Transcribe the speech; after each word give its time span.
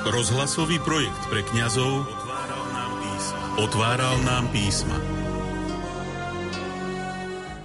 Rozhlasový 0.00 0.80
projekt 0.80 1.28
pre 1.28 1.44
kňazov 1.44 2.08
otváral 2.08 2.64
nám 2.72 2.92
písma. 3.04 3.40
Otváral 3.60 4.16
nám 4.24 4.44
písma. 4.48 4.96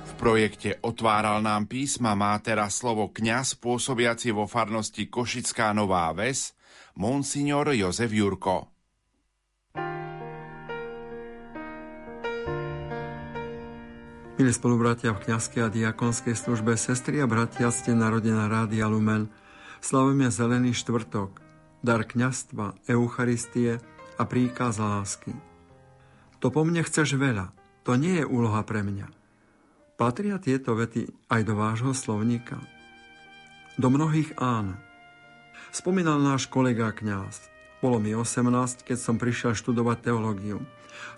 V 0.03 0.11
projekte 0.19 0.75
Otváral 0.83 1.39
nám 1.39 1.63
písma 1.71 2.11
má 2.11 2.35
teraz 2.43 2.83
slovo 2.83 3.07
kňaz 3.07 3.55
pôsobiaci 3.55 4.35
vo 4.35 4.51
farnosti 4.51 5.07
Košická 5.07 5.71
Nová 5.71 6.11
Ves, 6.11 6.51
monsignor 6.99 7.71
Jozef 7.71 8.11
Jurko. 8.11 8.67
Milí 14.35 14.51
spolubratia 14.51 15.15
v 15.15 15.23
kňazskej 15.23 15.61
a 15.63 15.69
diakonskej 15.71 16.35
službe, 16.35 16.75
sestri 16.75 17.23
a 17.23 17.27
bratia, 17.31 17.71
ste 17.71 17.95
narodená 17.95 18.51
Rádia 18.51 18.91
Lumen. 18.91 19.31
Slavíme 19.79 20.27
Zelený 20.27 20.75
štvrtok, 20.75 21.44
dar 21.85 22.01
kňastva, 22.01 22.89
Eucharistie 22.89 23.77
a 24.17 24.23
príkaz 24.25 24.81
lásky. 24.81 25.37
To 26.41 26.49
po 26.49 26.65
mne 26.65 26.81
chceš 26.81 27.13
veľa, 27.13 27.53
to 27.85 27.93
nie 27.93 28.19
je 28.19 28.25
úloha 28.25 28.65
pre 28.65 28.81
mňa. 28.81 29.13
Patria 29.95 30.41
tieto 30.41 30.73
vety 30.73 31.13
aj 31.29 31.41
do 31.45 31.53
vášho 31.53 31.93
slovníka? 31.93 32.57
Do 33.77 33.93
mnohých 33.93 34.33
áno. 34.41 34.75
Spomínal 35.69 36.19
náš 36.19 36.49
kolega 36.49 36.89
kňaz. 36.91 37.47
Bolo 37.79 38.01
mi 38.01 38.11
18, 38.11 38.81
keď 38.81 38.97
som 38.97 39.21
prišiel 39.21 39.53
študovať 39.53 40.09
teológiu. 40.09 40.65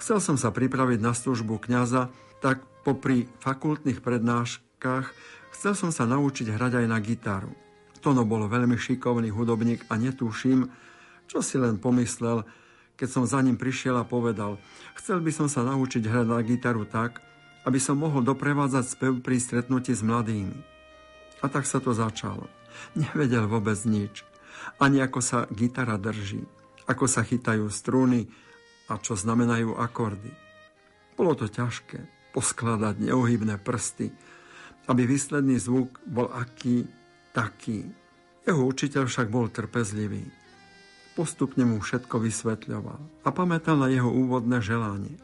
Chcel 0.03 0.19
som 0.19 0.35
sa 0.35 0.51
pripraviť 0.51 0.99
na 0.99 1.15
službu 1.15 1.63
kňaza, 1.63 2.11
tak 2.43 2.61
popri 2.83 3.31
fakultných 3.41 4.03
prednáškach 4.03 5.09
chcel 5.55 5.73
som 5.73 5.89
sa 5.89 6.05
naučiť 6.05 6.53
hrať 6.53 6.83
aj 6.83 6.85
na 6.85 6.97
gitaru. 7.01 7.66
Tono 7.99 8.23
bol 8.23 8.45
veľmi 8.45 8.77
šikovný 8.77 9.33
hudobník 9.33 9.89
a 9.89 9.97
netuším, 9.97 10.69
čo 11.27 11.43
si 11.43 11.59
len 11.59 11.81
pomyslel, 11.81 12.45
keď 12.97 13.09
som 13.09 13.23
za 13.29 13.43
ním 13.43 13.59
prišiel 13.59 13.97
a 13.99 14.07
povedal, 14.07 14.57
chcel 14.97 15.21
by 15.21 15.29
som 15.29 15.47
sa 15.49 15.61
naučiť 15.61 16.01
hrať 16.01 16.25
na 16.25 16.41
gitaru 16.41 16.87
tak, 16.89 17.21
aby 17.67 17.77
som 17.77 17.99
mohol 17.99 18.23
doprevádzať 18.23 18.85
spev 18.87 19.13
pri 19.19 19.37
stretnutí 19.37 19.91
s 19.91 20.01
mladými. 20.01 20.55
A 21.43 21.45
tak 21.51 21.67
sa 21.69 21.77
to 21.77 21.93
začalo. 21.93 22.49
Nevedel 22.97 23.45
vôbec 23.45 23.77
nič. 23.85 24.23
Ani 24.81 25.03
ako 25.03 25.19
sa 25.21 25.45
gitara 25.51 25.99
drží, 25.99 26.41
ako 26.89 27.05
sa 27.05 27.21
chytajú 27.21 27.67
struny 27.69 28.25
a 28.87 28.97
čo 28.97 29.13
znamenajú 29.13 29.77
akordy. 29.77 30.31
Bolo 31.13 31.35
to 31.35 31.51
ťažké 31.51 32.31
poskladať 32.33 33.01
neuhybné 33.03 33.59
prsty, 33.61 34.13
aby 34.87 35.03
výsledný 35.03 35.59
zvuk 35.59 35.99
bol 36.07 36.31
aký 36.31 36.87
taký. 37.35 37.87
Jeho 38.47 38.63
učiteľ 38.63 39.07
však 39.07 39.27
bol 39.27 39.51
trpezlivý. 39.51 40.23
Postupne 41.17 41.65
mu 41.65 41.81
všetko 41.81 42.21
vysvetľoval 42.21 43.25
a 43.25 43.29
pamätal 43.33 43.75
na 43.81 43.89
jeho 43.89 44.07
úvodné 44.07 44.61
želanie. 44.61 45.17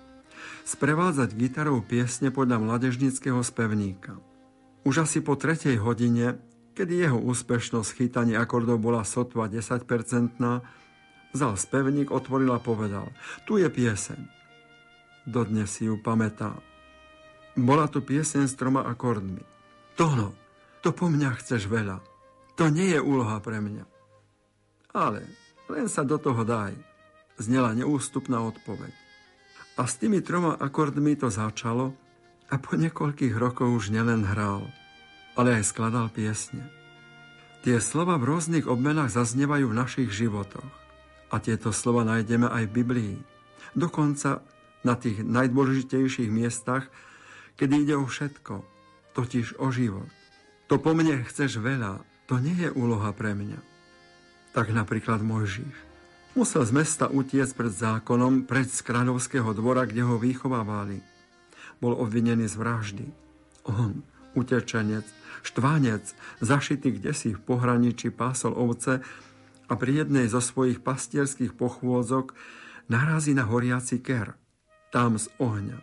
Sprevádzať 0.65 1.37
gitarou 1.37 1.79
piesne 1.85 2.33
podľa 2.33 2.59
mladežnického 2.59 3.39
spevníka. 3.45 4.17
Už 4.83 5.07
asi 5.07 5.23
po 5.23 5.39
tretej 5.39 5.79
hodine, 5.79 6.41
kedy 6.75 7.07
jeho 7.07 7.19
úspešnosť 7.21 7.89
chytania 7.95 8.41
akordov 8.43 8.81
bola 8.81 9.07
sotva 9.07 9.47
10-percentná, 9.47 10.65
vzal 11.31 11.53
spevník, 11.55 12.11
otvoril 12.11 12.51
a 12.51 12.59
povedal, 12.59 13.13
tu 13.47 13.61
je 13.61 13.69
pieseň. 13.69 14.19
Dodnes 15.23 15.71
si 15.71 15.87
ju 15.87 15.95
pamätá. 15.95 16.59
Bola 17.55 17.87
to 17.87 18.03
pieseň 18.03 18.49
s 18.49 18.57
troma 18.57 18.83
akordmi. 18.83 19.39
Tono, 19.93 20.33
to 20.83 20.91
po 20.91 21.07
mňa 21.07 21.39
chceš 21.39 21.71
veľa. 21.71 22.03
To 22.59 22.67
nie 22.67 22.91
je 22.91 22.99
úloha 22.99 23.39
pre 23.39 23.63
mňa. 23.63 23.87
Ale 24.91 25.25
len 25.71 25.87
sa 25.87 26.03
do 26.03 26.19
toho 26.19 26.43
daj. 26.43 26.75
Znela 27.39 27.73
neústupná 27.73 28.43
odpoveď. 28.43 28.93
A 29.79 29.89
s 29.89 29.97
tými 29.97 30.21
troma 30.21 30.53
akordmi 30.53 31.17
to 31.17 31.33
začalo 31.33 31.97
a 32.51 32.61
po 32.61 32.77
niekoľkých 32.77 33.33
rokoch 33.33 33.73
už 33.73 33.89
nielen 33.89 34.21
hral, 34.27 34.69
ale 35.33 35.57
aj 35.57 35.73
skladal 35.73 36.13
piesne. 36.13 36.61
Tie 37.65 37.79
slova 37.81 38.21
v 38.21 38.29
rôznych 38.29 38.69
obmenách 38.69 39.15
zaznievajú 39.17 39.71
v 39.71 39.79
našich 39.79 40.09
životoch. 40.13 40.67
A 41.33 41.41
tieto 41.41 41.73
slova 41.73 42.05
nájdeme 42.05 42.45
aj 42.45 42.69
v 42.69 42.75
Biblii. 42.83 43.15
Dokonca 43.73 44.45
na 44.85 44.93
tých 44.93 45.25
najdôležitejších 45.25 46.29
miestach, 46.29 46.85
kedy 47.57 47.89
ide 47.89 47.95
o 47.97 48.05
všetko, 48.05 48.61
totiž 49.17 49.57
o 49.57 49.73
život. 49.73 50.11
To 50.71 50.79
po 50.79 50.95
mne 50.95 51.27
chceš 51.27 51.59
veľa, 51.59 52.01
to 52.27 52.39
nie 52.39 52.55
je 52.55 52.69
úloha 52.71 53.11
pre 53.11 53.35
mňa. 53.35 53.59
Tak 54.53 54.71
napríklad 54.71 55.19
Mojžiš. 55.25 55.75
Musel 56.33 56.65
z 56.65 56.71
mesta 56.73 57.05
utiec 57.09 57.49
pred 57.53 57.69
zákonom, 57.69 58.49
pred 58.49 58.65
z 58.65 58.81
kráľovského 58.81 59.53
dvora, 59.53 59.85
kde 59.85 60.01
ho 60.01 60.17
vychovávali. 60.17 61.05
Bol 61.77 61.93
obvinený 61.93 62.49
z 62.49 62.55
vraždy. 62.57 63.05
On, 63.69 64.01
utečenec, 64.33 65.05
štvánec, 65.45 66.09
zašitý 66.41 66.97
kde 66.97 67.11
si 67.13 67.29
v 67.37 67.43
pohraničí 67.43 68.09
pásol 68.09 68.57
ovce 68.57 69.05
a 69.69 69.73
pri 69.77 70.05
jednej 70.05 70.25
zo 70.25 70.41
svojich 70.41 70.81
pastierských 70.81 71.53
pochôdzok 71.53 72.33
narazí 72.89 73.37
na 73.37 73.45
horiaci 73.45 74.01
ker. 74.01 74.33
Tam 74.89 75.21
z 75.21 75.29
ohňa. 75.37 75.81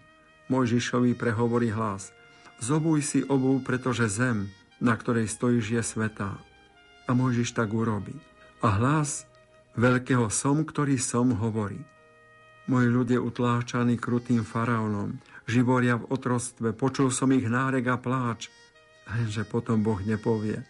Mojžišovi 0.51 1.15
prehovorí 1.15 1.71
hlas. 1.71 2.11
Zobuj 2.59 3.07
si 3.07 3.21
obu, 3.23 3.63
pretože 3.63 4.11
zem, 4.11 4.51
na 4.81 4.97
ktorej 4.97 5.29
stojíš, 5.29 5.67
je 5.77 5.83
svetá. 5.85 6.41
A 7.07 7.13
Mojžiš 7.13 7.53
tak 7.53 7.71
urobí. 7.77 8.17
A 8.65 8.81
hlas 8.81 9.29
veľkého 9.77 10.29
som, 10.33 10.65
ktorý 10.65 10.97
som 10.97 11.37
hovorí. 11.37 11.81
Môj 12.69 12.87
ľud 12.93 13.09
je 13.11 13.21
utláčaný 13.21 13.99
krutým 13.99 14.47
faraónom, 14.47 15.19
živoria 15.49 15.99
v 15.99 16.07
otrostve, 16.13 16.71
počul 16.77 17.11
som 17.11 17.33
ich 17.35 17.45
nárek 17.49 17.91
a 17.91 17.97
pláč. 17.99 18.47
Lenže 19.11 19.43
potom 19.43 19.83
Boh 19.83 19.99
nepovie, 19.99 20.63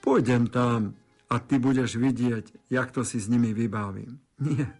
pôjdem 0.00 0.48
tam 0.48 0.96
a 1.28 1.36
ty 1.36 1.60
budeš 1.60 2.00
vidieť, 2.00 2.72
jak 2.72 2.88
to 2.94 3.04
si 3.04 3.20
s 3.20 3.28
nimi 3.28 3.52
vybavím. 3.52 4.16
Nie, 4.40 4.72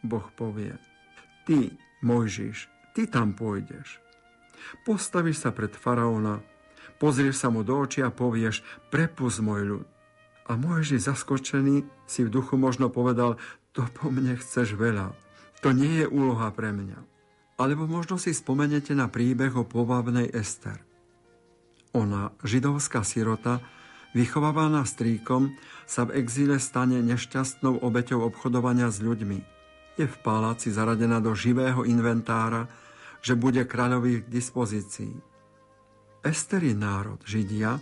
Boh 0.00 0.24
povie, 0.32 0.72
ty, 1.44 1.76
Mojžiš, 2.00 2.72
ty 2.96 3.04
tam 3.04 3.36
pôjdeš. 3.36 4.00
Postavíš 4.88 5.44
sa 5.44 5.50
pred 5.52 5.76
faraóna 5.76 6.40
Pozrieš 6.98 7.38
sa 7.38 7.48
mu 7.48 7.62
do 7.62 7.78
očí 7.78 8.02
a 8.02 8.10
povieš, 8.10 8.66
prepust 8.90 9.38
môj 9.38 9.62
ľud. 9.64 9.86
A 10.50 10.58
Mojžiš 10.58 11.06
zaskočený 11.06 11.86
si 12.08 12.26
v 12.26 12.32
duchu 12.32 12.58
možno 12.58 12.90
povedal, 12.90 13.38
to 13.70 13.86
po 13.94 14.10
mne 14.10 14.34
chceš 14.40 14.74
veľa. 14.74 15.14
To 15.62 15.70
nie 15.70 16.02
je 16.02 16.06
úloha 16.10 16.50
pre 16.50 16.74
mňa. 16.74 16.98
Alebo 17.58 17.86
možno 17.86 18.18
si 18.18 18.34
spomenete 18.34 18.94
na 18.94 19.06
príbeh 19.06 19.54
o 19.54 19.66
povabnej 19.66 20.30
Ester. 20.30 20.82
Ona, 21.94 22.34
židovská 22.42 23.02
sirota, 23.06 23.62
vychovávaná 24.14 24.82
strýkom, 24.86 25.54
sa 25.86 26.06
v 26.06 26.22
exíle 26.22 26.58
stane 26.58 27.02
nešťastnou 27.02 27.82
obeťou 27.82 28.24
obchodovania 28.26 28.88
s 28.90 29.02
ľuďmi. 29.02 29.38
Je 29.98 30.06
v 30.06 30.16
paláci 30.22 30.70
zaradená 30.70 31.18
do 31.18 31.34
živého 31.34 31.82
inventára, 31.82 32.70
že 33.18 33.34
bude 33.34 33.66
kráľových 33.66 34.26
k 34.26 34.32
dispozícii. 34.32 35.27
Estery 36.26 36.74
národ, 36.74 37.22
Židia, 37.22 37.78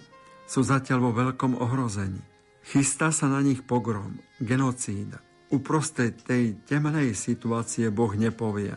sú 0.46 0.60
zatiaľ 0.62 1.10
vo 1.10 1.12
veľkom 1.16 1.56
ohrození. 1.56 2.20
Chystá 2.66 3.08
sa 3.14 3.30
na 3.30 3.40
nich 3.40 3.64
pogrom, 3.64 4.20
genocída. 4.42 5.22
Uprostred 5.48 6.18
tej 6.26 6.58
temnej 6.66 7.14
situácie 7.14 7.88
Boh 7.94 8.12
nepovie. 8.12 8.74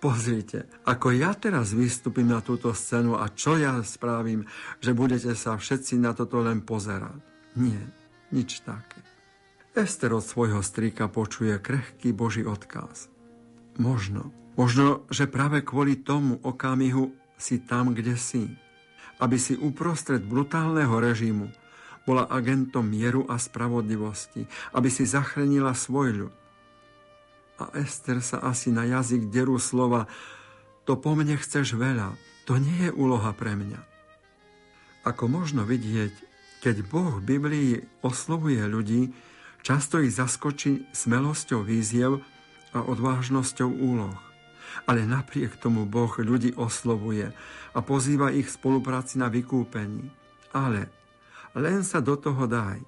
Pozrite, 0.00 0.64
ako 0.88 1.12
ja 1.12 1.36
teraz 1.36 1.76
vystúpim 1.76 2.24
na 2.24 2.40
túto 2.40 2.72
scénu 2.72 3.20
a 3.20 3.28
čo 3.28 3.60
ja 3.60 3.76
spravím, 3.84 4.48
že 4.80 4.96
budete 4.96 5.36
sa 5.36 5.60
všetci 5.60 6.00
na 6.00 6.16
toto 6.16 6.40
len 6.40 6.64
pozerať. 6.64 7.20
Nie, 7.60 7.84
nič 8.32 8.64
také. 8.64 9.04
Ester 9.76 10.16
od 10.16 10.24
svojho 10.24 10.64
strýka 10.64 11.12
počuje 11.12 11.52
krehký 11.60 12.16
Boží 12.16 12.42
odkaz. 12.48 13.12
Možno, 13.76 14.32
možno, 14.56 15.04
že 15.12 15.28
práve 15.28 15.60
kvôli 15.60 16.00
tomu 16.00 16.40
okamihu 16.40 17.12
si 17.36 17.60
tam, 17.60 17.92
kde 17.92 18.16
si 18.16 18.56
aby 19.20 19.36
si 19.36 19.54
uprostred 19.54 20.24
brutálneho 20.24 20.96
režimu 20.96 21.52
bola 22.08 22.26
agentom 22.26 22.82
mieru 22.82 23.28
a 23.28 23.36
spravodlivosti, 23.36 24.48
aby 24.72 24.88
si 24.88 25.04
zachránila 25.04 25.76
svoj 25.76 26.26
ľud. 26.26 26.34
A 27.60 27.76
Ester 27.76 28.24
sa 28.24 28.40
asi 28.40 28.72
na 28.72 28.88
jazyk 28.88 29.28
derú 29.28 29.60
slova 29.60 30.08
to 30.88 30.96
po 30.96 31.12
mne 31.14 31.36
chceš 31.38 31.76
veľa, 31.76 32.16
to 32.48 32.56
nie 32.56 32.88
je 32.88 32.90
úloha 32.90 33.30
pre 33.36 33.52
mňa. 33.54 33.78
Ako 35.06 35.28
možno 35.28 35.62
vidieť, 35.62 36.10
keď 36.64 36.82
Boh 36.88 37.20
v 37.20 37.36
Biblii 37.36 37.70
oslovuje 38.02 38.64
ľudí, 38.64 39.12
často 39.60 40.00
ich 40.00 40.16
zaskočí 40.16 40.88
smelosťou 40.90 41.62
víziev 41.62 42.24
a 42.72 42.82
odvážnosťou 42.84 43.70
úloh. 43.70 44.29
Ale 44.86 45.06
napriek 45.06 45.56
tomu 45.58 45.86
Boh 45.86 46.10
ľudí 46.18 46.54
oslovuje 46.56 47.32
a 47.74 47.78
pozýva 47.80 48.34
ich 48.34 48.50
v 48.50 48.56
spolupráci 48.56 49.20
na 49.20 49.30
vykúpení. 49.30 50.10
Ale 50.50 50.90
len 51.54 51.82
sa 51.86 52.02
do 52.02 52.14
toho 52.14 52.46
daj. 52.46 52.82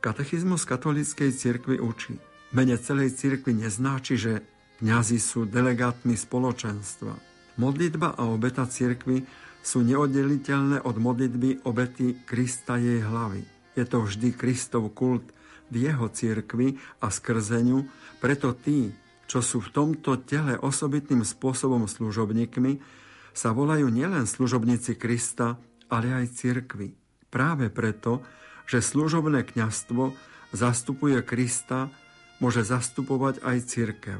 Katechizmus 0.00 0.64
katolíckej 0.64 1.30
cirkvi 1.34 1.76
učí. 1.76 2.16
Mene 2.50 2.80
celej 2.80 3.14
cirkvi 3.14 3.52
neznáči, 3.52 4.16
že 4.16 4.42
kňazi 4.80 5.18
sú 5.20 5.44
delegátmi 5.44 6.16
spoločenstva. 6.16 7.14
Modlitba 7.60 8.16
a 8.16 8.26
obeta 8.26 8.64
cirkvi 8.64 9.22
sú 9.60 9.84
neoddeliteľné 9.84 10.82
od 10.88 10.96
modlitby 10.96 11.68
obety 11.68 12.24
Krista 12.24 12.80
jej 12.80 13.04
hlavy. 13.04 13.44
Je 13.76 13.84
to 13.84 14.02
vždy 14.08 14.32
Kristov 14.32 14.88
kult 14.96 15.28
v 15.70 15.86
jeho 15.86 16.08
cirkvi 16.10 16.80
a 17.04 17.12
skrzeniu, 17.12 17.86
preto 18.18 18.56
tí, 18.56 18.90
čo 19.30 19.38
sú 19.38 19.62
v 19.62 19.70
tomto 19.70 20.18
tele 20.26 20.58
osobitným 20.58 21.22
spôsobom 21.22 21.86
služobníkmi, 21.86 22.82
sa 23.30 23.54
volajú 23.54 23.86
nielen 23.86 24.26
služobníci 24.26 24.98
Krista, 24.98 25.54
ale 25.86 26.10
aj 26.10 26.34
cirkvi. 26.34 26.98
Práve 27.30 27.70
preto, 27.70 28.26
že 28.66 28.82
služobné 28.82 29.46
kňastvo 29.46 30.10
zastupuje 30.50 31.22
Krista, 31.22 31.94
môže 32.42 32.66
zastupovať 32.66 33.38
aj 33.46 33.56
cirkev. 33.70 34.18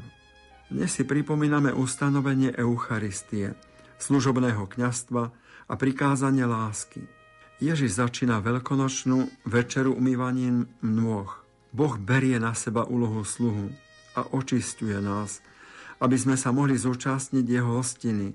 Dnes 0.71 0.95
si 0.95 1.03
pripomíname 1.03 1.75
ustanovenie 1.75 2.55
Eucharistie, 2.55 3.51
služobného 3.99 4.63
kňastva 4.63 5.23
a 5.67 5.73
prikázanie 5.75 6.47
lásky. 6.47 7.03
Ježiš 7.59 7.99
začína 7.99 8.39
veľkonočnú 8.39 9.43
večeru 9.43 9.91
umývaním 9.91 10.71
nôh. 10.79 11.35
Boh 11.75 11.99
berie 11.99 12.39
na 12.39 12.55
seba 12.55 12.87
úlohu 12.87 13.27
sluhu 13.27 13.90
a 14.15 14.27
očistuje 14.35 14.97
nás, 14.99 15.39
aby 16.01 16.17
sme 16.17 16.35
sa 16.35 16.49
mohli 16.49 16.75
zúčastniť 16.75 17.45
jeho 17.45 17.79
hostiny 17.79 18.33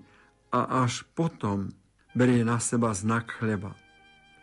a 0.54 0.86
až 0.86 1.04
potom 1.12 1.74
berie 2.16 2.46
na 2.46 2.56
seba 2.62 2.94
znak 2.96 3.28
chleba. 3.36 3.76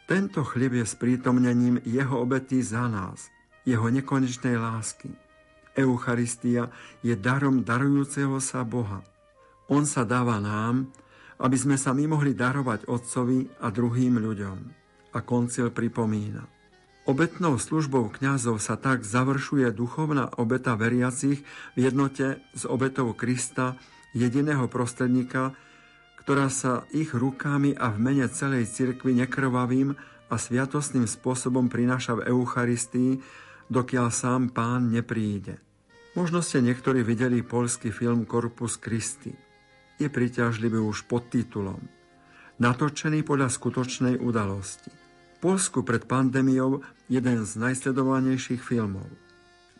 Tento 0.05 0.43
chlieb 0.43 0.77
je 0.77 0.85
sprítomnením 0.85 1.79
jeho 1.87 2.21
obety 2.21 2.59
za 2.59 2.91
nás, 2.91 3.31
jeho 3.63 3.87
nekonečnej 3.87 4.59
lásky. 4.59 5.09
Eucharistia 5.73 6.69
je 7.01 7.17
darom 7.17 7.65
darujúceho 7.65 8.37
sa 8.37 8.61
Boha. 8.61 9.01
On 9.71 9.87
sa 9.89 10.05
dáva 10.05 10.37
nám, 10.37 10.91
aby 11.41 11.57
sme 11.57 11.79
sa 11.81 11.95
my 11.97 12.05
mohli 12.05 12.37
darovať 12.37 12.85
Otcovi 12.85 13.49
a 13.63 13.73
druhým 13.73 14.21
ľuďom. 14.21 14.57
A 15.13 15.19
koncil 15.25 15.73
pripomína. 15.73 16.52
Obetnou 17.03 17.59
službou 17.59 18.07
kňazov 18.15 18.63
sa 18.63 18.79
tak 18.79 19.03
završuje 19.03 19.75
duchovná 19.75 20.31
obeta 20.39 20.79
veriacich 20.79 21.43
v 21.75 21.77
jednote 21.83 22.39
s 22.55 22.63
obetou 22.63 23.11
Krista, 23.11 23.75
jediného 24.15 24.71
prostredníka, 24.71 25.51
ktorá 26.23 26.47
sa 26.47 26.87
ich 26.95 27.11
rukami 27.11 27.75
a 27.75 27.91
v 27.91 27.97
mene 27.99 28.31
celej 28.31 28.71
cirkvi 28.71 29.19
nekrvavým 29.19 29.99
a 30.31 30.35
sviatostným 30.39 31.03
spôsobom 31.03 31.67
prináša 31.67 32.23
v 32.23 32.31
Eucharistii, 32.31 33.19
dokiaľ 33.67 34.07
sám 34.07 34.55
pán 34.55 34.87
nepríde. 34.87 35.59
Možno 36.15 36.39
ste 36.39 36.63
niektorí 36.63 37.03
videli 37.03 37.43
polský 37.43 37.91
film 37.91 38.23
Corpus 38.23 38.79
Christi. 38.79 39.35
Je 39.99 40.07
priťažlivý 40.07 40.79
už 40.79 41.03
pod 41.11 41.27
titulom. 41.27 41.83
Natočený 42.63 43.27
podľa 43.27 43.51
skutočnej 43.51 44.23
udalosti. 44.23 45.02
Polsku 45.43 45.83
pred 45.83 46.07
pandémiou 46.07 46.79
jeden 47.11 47.43
z 47.43 47.59
najsledovanejších 47.59 48.63
filmov. 48.63 49.11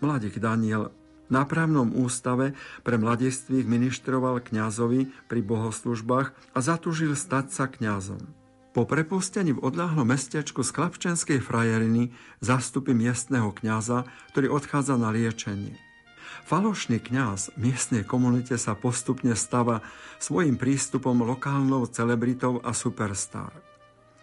Mladík 0.04 0.36
Daniel 0.44 0.92
na 1.32 1.48
právnom 1.48 1.88
ústave 1.96 2.52
pre 2.84 3.00
mladistvých 3.00 3.64
ministroval 3.64 4.44
kňazovi 4.44 5.08
pri 5.32 5.40
bohoslužbách 5.40 6.36
a 6.52 6.60
zatúžil 6.60 7.16
stať 7.16 7.56
sa 7.56 7.72
kňazom. 7.72 8.20
Po 8.76 8.84
prepustení 8.84 9.56
v 9.56 9.64
odláhlom 9.64 10.12
mestečku 10.12 10.68
z 10.68 10.76
Klapčenskej 10.76 11.40
frajeriny 11.40 12.12
zastupy 12.44 12.92
miestneho 12.92 13.56
kňaza, 13.56 14.04
ktorý 14.36 14.52
odchádza 14.52 15.00
na 15.00 15.16
liečenie. 15.16 15.80
Falošný 16.44 17.00
kňaz 17.00 17.56
v 17.56 17.72
miestnej 17.72 18.04
komunite 18.04 18.60
sa 18.60 18.76
postupne 18.76 19.32
stáva 19.32 19.80
svojim 20.20 20.60
prístupom 20.60 21.24
lokálnou 21.24 21.88
celebritou 21.88 22.60
a 22.60 22.76
superstar 22.76 23.73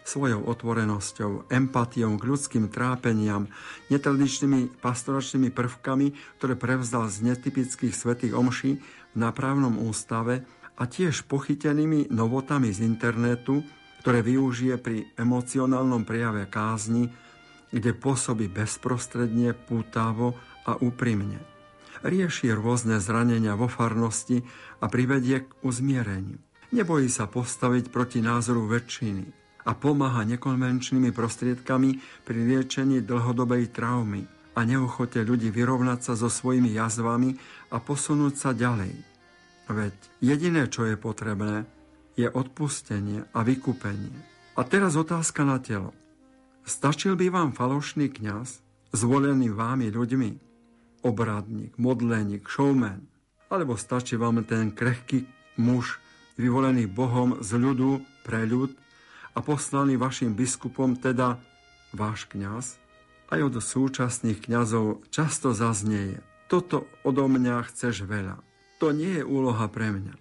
svojou 0.03 0.43
otvorenosťou, 0.49 1.47
empatiou 1.49 2.17
k 2.17 2.23
ľudským 2.25 2.65
trápeniam, 2.67 3.47
netradičnými 3.93 4.81
pastoračnými 4.81 5.49
prvkami, 5.53 6.07
ktoré 6.41 6.53
prevzal 6.57 7.07
z 7.07 7.33
netypických 7.33 7.93
svetých 7.93 8.33
omší 8.33 8.81
v 9.13 9.17
nápravnom 9.17 9.77
ústave 9.77 10.43
a 10.77 10.83
tiež 10.89 11.29
pochytenými 11.29 12.09
novotami 12.09 12.73
z 12.73 12.81
internetu, 12.83 13.61
ktoré 14.01 14.25
využije 14.25 14.81
pri 14.81 14.97
emocionálnom 15.13 16.01
prejave 16.01 16.49
kázni, 16.49 17.13
kde 17.69 17.93
pôsobí 17.93 18.49
bezprostredne, 18.49 19.53
pútavo 19.53 20.35
a 20.65 20.75
úprimne. 20.81 21.39
Rieši 22.01 22.49
rôzne 22.49 22.97
zranenia 22.97 23.53
vo 23.53 23.69
farnosti 23.69 24.41
a 24.81 24.89
privedie 24.89 25.45
k 25.45 25.49
uzmiereniu. 25.61 26.41
Nebojí 26.73 27.11
sa 27.11 27.29
postaviť 27.29 27.93
proti 27.93 28.25
názoru 28.25 28.65
väčšiny 28.65 29.40
a 29.65 29.71
pomáha 29.77 30.25
nekonvenčnými 30.25 31.13
prostriedkami 31.13 31.89
pri 32.25 32.39
liečení 32.41 33.01
dlhodobej 33.05 33.69
traumy 33.69 34.25
a 34.57 34.59
neochote 34.67 35.23
ľudí 35.23 35.53
vyrovnať 35.53 35.99
sa 36.11 36.13
so 36.17 36.27
svojimi 36.27 36.75
jazvami 36.75 37.37
a 37.71 37.77
posunúť 37.79 38.33
sa 38.35 38.51
ďalej. 38.51 38.91
Veď 39.71 39.95
jediné, 40.19 40.67
čo 40.67 40.83
je 40.83 40.99
potrebné, 40.99 41.63
je 42.19 42.27
odpustenie 42.27 43.23
a 43.31 43.39
vykúpenie. 43.45 44.11
A 44.59 44.67
teraz 44.67 44.99
otázka 44.99 45.47
na 45.47 45.63
telo. 45.63 45.95
Stačil 46.67 47.15
by 47.15 47.31
vám 47.31 47.49
falošný 47.55 48.11
kňaz, 48.11 48.59
zvolený 48.91 49.49
vámi 49.55 49.87
ľuďmi, 49.87 50.31
obradník, 51.07 51.79
modleník, 51.79 52.45
showman, 52.45 53.07
alebo 53.47 53.79
stačí 53.79 54.19
vám 54.19 54.43
ten 54.43 54.75
krehký 54.75 55.23
muž, 55.57 56.03
vyvolený 56.35 56.91
Bohom 56.91 57.39
z 57.39 57.55
ľudu 57.55 58.03
pre 58.27 58.43
ľud, 58.43 58.75
a 59.31 59.39
poslaný 59.39 59.95
vašim 59.95 60.35
biskupom, 60.35 60.95
teda 60.99 61.39
váš 61.95 62.27
kňaz, 62.27 62.81
aj 63.31 63.39
od 63.47 63.55
súčasných 63.63 64.43
kňazov 64.43 65.07
často 65.07 65.55
zaznieje. 65.55 66.19
Toto 66.51 66.83
odo 67.07 67.31
mňa 67.31 67.63
chceš 67.71 68.03
veľa. 68.03 68.43
To 68.83 68.91
nie 68.91 69.21
je 69.21 69.23
úloha 69.23 69.71
pre 69.71 69.93
mňa. 69.93 70.19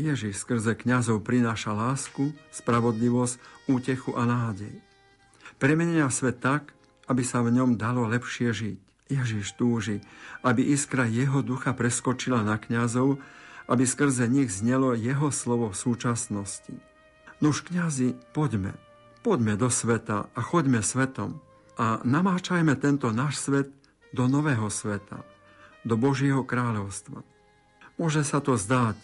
Ježiš 0.00 0.40
skrze 0.40 0.72
kňazov 0.72 1.20
prináša 1.20 1.76
lásku, 1.76 2.32
spravodlivosť, 2.48 3.36
útechu 3.68 4.16
a 4.16 4.24
nádej. 4.24 4.72
Premenia 5.60 6.08
svet 6.08 6.40
tak, 6.40 6.72
aby 7.04 7.20
sa 7.20 7.44
v 7.44 7.52
ňom 7.52 7.76
dalo 7.76 8.08
lepšie 8.08 8.48
žiť. 8.56 8.78
Ježiš 9.10 9.58
túži, 9.58 10.00
aby 10.40 10.62
iskra 10.62 11.04
jeho 11.04 11.42
ducha 11.42 11.76
preskočila 11.76 12.40
na 12.46 12.56
kňazov, 12.56 13.20
aby 13.68 13.84
skrze 13.84 14.24
nich 14.30 14.48
znelo 14.48 14.96
jeho 14.96 15.28
slovo 15.34 15.74
v 15.74 15.76
súčasnosti. 15.76 16.89
Nuž 17.40 17.64
kňazi, 17.64 18.36
poďme, 18.36 18.76
poďme 19.24 19.56
do 19.56 19.72
sveta 19.72 20.28
a 20.28 20.40
choďme 20.44 20.84
svetom 20.84 21.40
a 21.80 22.04
namáčajme 22.04 22.76
tento 22.76 23.08
náš 23.16 23.40
svet 23.40 23.72
do 24.12 24.28
nového 24.28 24.68
sveta, 24.68 25.24
do 25.80 25.96
Božieho 25.96 26.44
kráľovstva. 26.44 27.24
Môže 27.96 28.28
sa 28.28 28.44
to 28.44 28.60
zdáť 28.60 29.00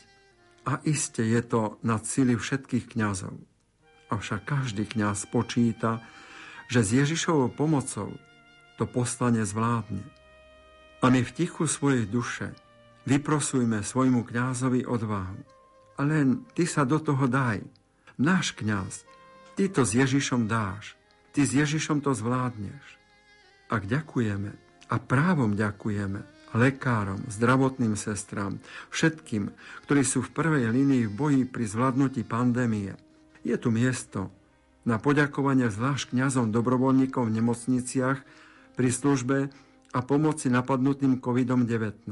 a 0.68 0.84
iste 0.84 1.24
je 1.24 1.40
to 1.40 1.80
na 1.80 1.96
cíli 1.96 2.36
všetkých 2.36 2.92
kňazov. 2.92 3.40
Avšak 4.12 4.44
každý 4.44 4.84
kňaz 4.84 5.32
počíta, 5.32 6.04
že 6.68 6.84
s 6.84 6.92
Ježišovou 6.92 7.56
pomocou 7.56 8.12
to 8.76 8.84
poslanie 8.84 9.48
zvládne. 9.48 10.04
A 11.00 11.08
my 11.08 11.24
v 11.24 11.32
tichu 11.32 11.64
svojej 11.64 12.04
duše 12.04 12.52
vyprosujme 13.08 13.80
svojmu 13.80 14.28
kňazovi 14.28 14.84
odvahu. 14.84 15.40
A 15.96 16.00
len 16.04 16.44
ty 16.52 16.68
sa 16.68 16.84
do 16.84 17.00
toho 17.00 17.24
daj, 17.24 17.64
náš 18.16 18.52
kňaz, 18.56 19.04
ty 19.56 19.68
to 19.68 19.84
s 19.84 19.96
Ježišom 19.96 20.48
dáš, 20.48 20.96
ty 21.32 21.44
s 21.44 21.52
Ježišom 21.52 22.00
to 22.00 22.12
zvládneš. 22.12 22.84
Ak 23.68 23.84
ďakujeme, 23.88 24.52
a 24.86 24.96
právom 25.02 25.58
ďakujeme, 25.58 26.22
lekárom, 26.54 27.20
zdravotným 27.28 27.98
sestrám, 27.98 28.62
všetkým, 28.94 29.52
ktorí 29.84 30.02
sú 30.06 30.24
v 30.24 30.32
prvej 30.32 30.72
línii 30.72 31.10
v 31.10 31.12
boji 31.12 31.42
pri 31.44 31.64
zvládnutí 31.68 32.22
pandémie. 32.24 32.94
Je 33.42 33.56
tu 33.60 33.68
miesto 33.74 34.32
na 34.86 35.02
poďakovanie 35.02 35.68
zvlášť 35.68 36.14
kňazom 36.14 36.54
dobrovoľníkov 36.54 37.26
v 37.26 37.34
nemocniciach 37.42 38.18
pri 38.78 38.88
službe 38.88 39.38
a 39.90 39.98
pomoci 40.04 40.46
napadnutým 40.46 41.18
COVID-19. 41.18 42.06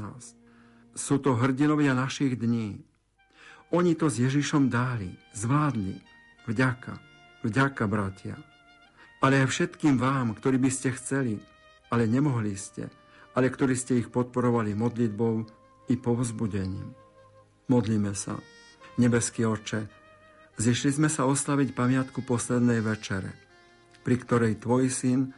Sú 0.95 1.15
to 1.19 1.35
hrdinovia 1.39 1.95
našich 1.95 2.35
dní, 2.35 2.83
oni 3.73 3.97
to 3.97 4.11
s 4.11 4.21
Ježišom 4.21 4.69
dáli, 4.69 5.13
zvládli. 5.33 5.97
Vďaka, 6.45 7.01
vďaka, 7.41 7.83
bratia. 7.89 8.37
Ale 9.23 9.41
aj 9.41 9.49
všetkým 9.49 9.97
vám, 9.97 10.37
ktorí 10.37 10.61
by 10.61 10.69
ste 10.69 10.93
chceli, 10.93 11.41
ale 11.89 12.05
nemohli 12.05 12.53
ste, 12.53 12.85
ale 13.33 13.49
ktorí 13.49 13.73
ste 13.73 13.97
ich 13.97 14.13
podporovali 14.13 14.77
modlitbou 14.77 15.41
i 15.89 15.95
povzbudením. 15.97 16.93
Modlíme 17.65 18.13
sa. 18.13 18.37
Nebeský 18.95 19.43
oče, 19.43 19.89
zišli 20.55 21.01
sme 21.01 21.09
sa 21.09 21.25
oslaviť 21.25 21.75
pamiatku 21.75 22.23
poslednej 22.23 22.79
večere, 22.79 23.33
pri 24.05 24.15
ktorej 24.21 24.61
tvoj 24.61 24.87
syn 24.87 25.33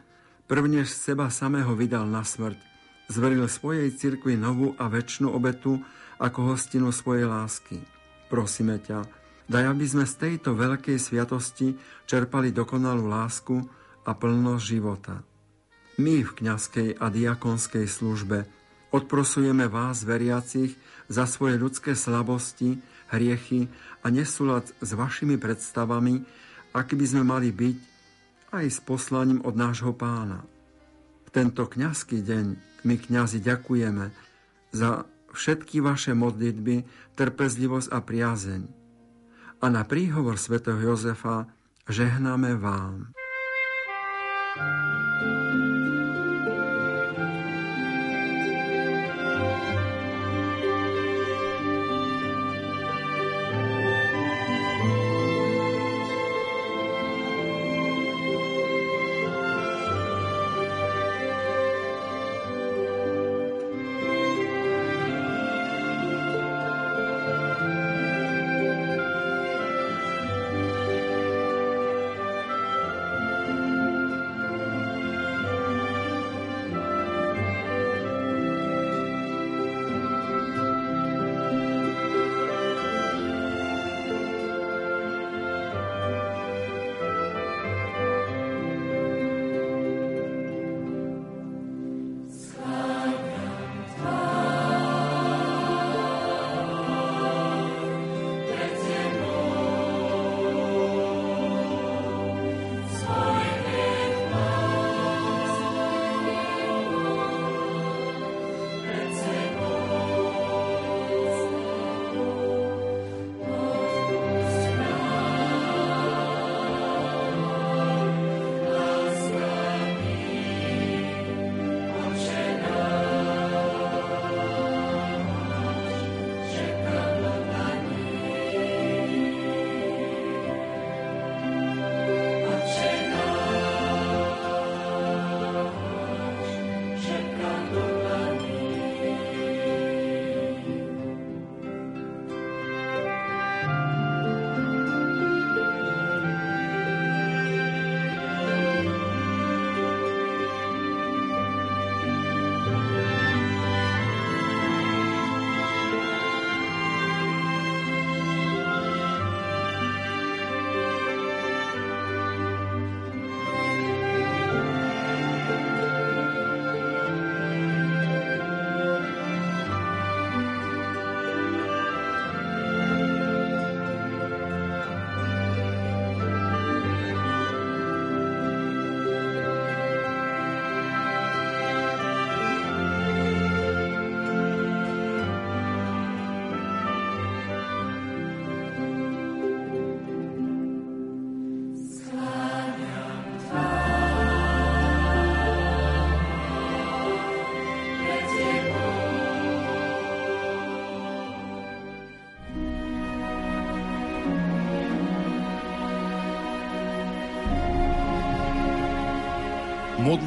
prvnež 0.46 0.86
seba 0.86 1.32
samého 1.32 1.74
vydal 1.74 2.06
na 2.06 2.22
smrť 2.22 2.68
zveril 3.08 3.48
svojej 3.48 3.88
cirkvi 3.96 4.36
novú 4.36 4.76
a 4.76 4.86
väčšinu 4.86 5.32
obetu 5.32 5.80
ako 6.20 6.54
hostinu 6.54 6.92
svojej 6.92 7.24
lásky. 7.24 7.80
Prosíme 8.28 8.76
ťa, 8.80 9.08
daj, 9.48 9.64
aby 9.72 9.84
sme 9.88 10.04
z 10.04 10.14
tejto 10.20 10.52
veľkej 10.52 11.00
sviatosti 11.00 11.72
čerpali 12.04 12.52
dokonalú 12.52 13.08
lásku 13.08 13.56
a 14.04 14.12
plnosť 14.12 14.64
života. 14.64 15.24
My 15.98 16.22
v 16.22 16.30
kňazskej 16.30 17.00
a 17.00 17.10
diakonskej 17.10 17.88
službe 17.88 18.46
odprosujeme 18.94 19.66
vás, 19.66 20.06
veriacich, 20.06 20.76
za 21.08 21.24
svoje 21.24 21.56
ľudské 21.56 21.96
slabosti, 21.96 22.78
hriechy 23.08 23.66
a 24.04 24.12
nesúlad 24.12 24.68
s 24.84 24.92
vašimi 24.92 25.40
predstavami, 25.40 26.20
aký 26.76 26.94
by 26.94 27.06
sme 27.08 27.22
mali 27.24 27.48
byť 27.48 27.76
aj 28.52 28.66
s 28.68 28.78
poslaním 28.84 29.40
od 29.44 29.56
nášho 29.56 29.96
pána. 29.96 30.44
V 31.24 31.28
tento 31.32 31.64
kňazský 31.64 32.20
deň 32.20 32.46
my 32.84 32.94
kňazi 32.96 33.40
ďakujeme 33.40 34.12
za 34.72 35.08
všetky 35.32 35.84
vaše 35.84 36.12
modlitby, 36.12 36.84
trpezlivosť 37.16 37.88
a 37.92 37.98
priazeň. 38.02 38.62
A 39.58 39.66
na 39.72 39.82
príhovor 39.82 40.38
svätého 40.38 40.78
Jozefa 40.78 41.50
žehnáme 41.90 42.54
vám. 42.58 43.12
thank 44.58 45.72
you 45.72 45.77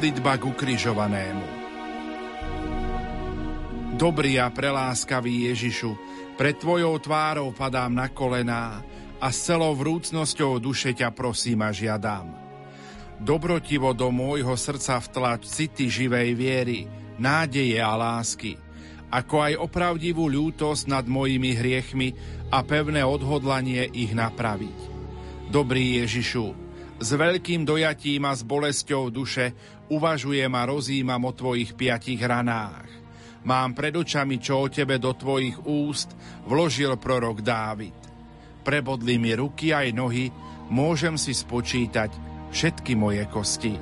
Modlitba 0.02 0.34
k 0.34 0.50
ukrižovanému. 0.50 1.46
Dobrý 3.94 4.34
a 4.34 4.50
preláskavý 4.50 5.46
Ježišu, 5.46 5.94
pred 6.34 6.58
Tvojou 6.58 6.98
tvárou 6.98 7.54
padám 7.54 7.94
na 7.94 8.10
kolená 8.10 8.82
a 9.22 9.30
s 9.30 9.46
celou 9.46 9.78
vrúcnosťou 9.78 10.58
duše 10.58 10.90
ťa 10.90 11.14
prosím 11.14 11.62
a 11.62 11.70
žiadam. 11.70 12.34
Dobrotivo 13.22 13.94
do 13.94 14.10
môjho 14.10 14.58
srdca 14.58 14.98
vtlač 14.98 15.46
city 15.46 15.86
živej 15.86 16.34
viery, 16.34 16.90
nádeje 17.22 17.78
a 17.78 17.94
lásky, 17.94 18.58
ako 19.06 19.38
aj 19.38 19.54
opravdivú 19.54 20.26
ľútosť 20.26 20.90
nad 20.90 21.06
mojimi 21.06 21.54
hriechmi 21.54 22.18
a 22.50 22.58
pevné 22.66 23.06
odhodlanie 23.06 23.86
ich 23.94 24.10
napraviť. 24.18 24.78
Dobrý 25.46 26.02
Ježišu, 26.02 26.72
s 27.02 27.18
veľkým 27.18 27.66
dojatím 27.66 28.30
a 28.30 28.32
s 28.34 28.46
bolesťou 28.46 29.10
duše 29.10 29.50
uvažujem 29.92 30.52
a 30.56 30.62
rozímam 30.64 31.20
o 31.28 31.32
tvojich 31.36 31.76
piatich 31.76 32.20
ranách. 32.20 32.88
Mám 33.42 33.74
pred 33.74 33.92
očami, 33.92 34.38
čo 34.38 34.64
o 34.64 34.70
tebe 34.70 34.96
do 35.02 35.12
tvojich 35.12 35.66
úst 35.66 36.14
vložil 36.46 36.94
prorok 36.96 37.42
Dávid. 37.42 37.96
Prebodli 38.62 39.18
mi 39.18 39.34
ruky 39.34 39.74
aj 39.74 39.90
nohy, 39.90 40.30
môžem 40.70 41.18
si 41.18 41.34
spočítať 41.34 42.14
všetky 42.54 42.94
moje 42.94 43.26
kosti. 43.26 43.74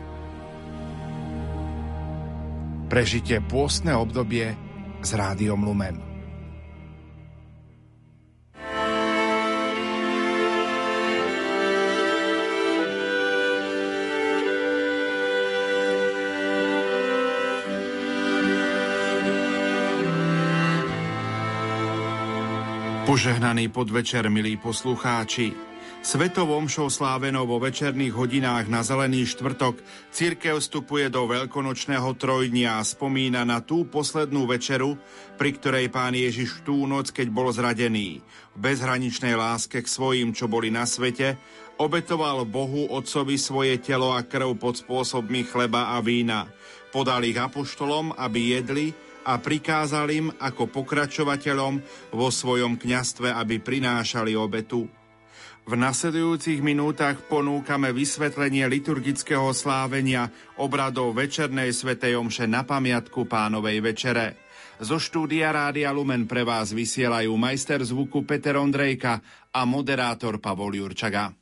Prežite 2.90 3.38
pôstne 3.46 3.94
obdobie 3.94 4.56
s 4.98 5.10
rádiom 5.14 5.62
Lumen. 5.62 6.09
Požehnaný 23.10 23.74
podvečer, 23.74 24.30
milí 24.30 24.54
poslucháči. 24.54 25.50
Svetovom 25.98 26.70
šou 26.70 26.86
slávenou 26.86 27.42
vo 27.42 27.58
večerných 27.58 28.14
hodinách 28.14 28.70
na 28.70 28.86
Zelený 28.86 29.26
štvrtok 29.34 29.82
církev 30.14 30.62
vstupuje 30.62 31.10
do 31.10 31.26
veľkonočného 31.26 32.06
trojdnia 32.14 32.78
a 32.78 32.86
spomína 32.86 33.42
na 33.42 33.66
tú 33.66 33.82
poslednú 33.82 34.46
večeru, 34.46 34.94
pri 35.34 35.50
ktorej 35.58 35.90
pán 35.90 36.14
Ježiš 36.14 36.62
tú 36.62 36.86
noc, 36.86 37.10
keď 37.10 37.34
bol 37.34 37.50
zradený, 37.50 38.22
v 38.54 38.58
bezhraničnej 38.62 39.34
láske 39.34 39.82
k 39.82 39.90
svojim, 39.90 40.30
čo 40.30 40.46
boli 40.46 40.70
na 40.70 40.86
svete, 40.86 41.34
obetoval 41.82 42.46
Bohu 42.46 42.94
Otcovi 42.94 43.42
svoje 43.42 43.82
telo 43.82 44.14
a 44.14 44.22
krv 44.22 44.54
pod 44.54 44.78
spôsobmi 44.78 45.50
chleba 45.50 45.98
a 45.98 45.98
vína. 45.98 46.46
Podal 46.94 47.26
ich 47.26 47.42
apoštolom, 47.42 48.14
aby 48.14 48.54
jedli 48.54 48.94
a 49.24 49.38
prikázal 49.40 50.06
im 50.10 50.26
ako 50.36 50.68
pokračovateľom 50.70 51.74
vo 52.14 52.28
svojom 52.28 52.76
kňastve, 52.80 53.32
aby 53.32 53.60
prinášali 53.60 54.36
obetu. 54.36 54.88
V 55.70 55.78
nasledujúcich 55.78 56.64
minútach 56.64 57.20
ponúkame 57.28 57.92
vysvetlenie 57.94 58.66
liturgického 58.66 59.52
slávenia 59.54 60.32
obradov 60.58 61.14
Večernej 61.14 61.70
svetej 61.70 62.18
omše 62.18 62.48
na 62.48 62.66
pamiatku 62.66 63.28
pánovej 63.28 63.78
večere. 63.84 64.40
Zo 64.80 64.96
štúdia 64.96 65.52
Rádia 65.52 65.92
Lumen 65.92 66.24
pre 66.24 66.40
vás 66.40 66.72
vysielajú 66.72 67.36
majster 67.36 67.84
zvuku 67.84 68.24
Peter 68.24 68.56
Ondrejka 68.56 69.20
a 69.52 69.68
moderátor 69.68 70.40
Pavol 70.40 70.80
Jurčaga. 70.80 71.39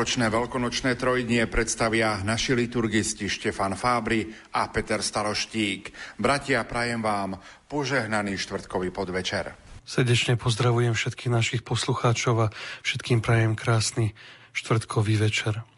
Tohtoročné 0.00 0.32
veľkonočné 0.32 0.96
trojdnie 0.96 1.44
predstavia 1.44 2.24
naši 2.24 2.56
liturgisti 2.56 3.28
Štefan 3.28 3.76
Fábry 3.76 4.32
a 4.56 4.72
Peter 4.72 5.04
Staroštík. 5.04 5.92
Bratia, 6.16 6.64
prajem 6.64 7.04
vám 7.04 7.36
požehnaný 7.68 8.40
štvrtkový 8.40 8.96
podvečer. 8.96 9.52
Srdečne 9.84 10.40
pozdravujem 10.40 10.96
všetkých 10.96 11.28
našich 11.28 11.60
poslucháčov 11.68 12.48
a 12.48 12.52
všetkým 12.80 13.20
prajem 13.20 13.52
krásny 13.52 14.16
štvrtkový 14.56 15.20
večer. 15.20 15.68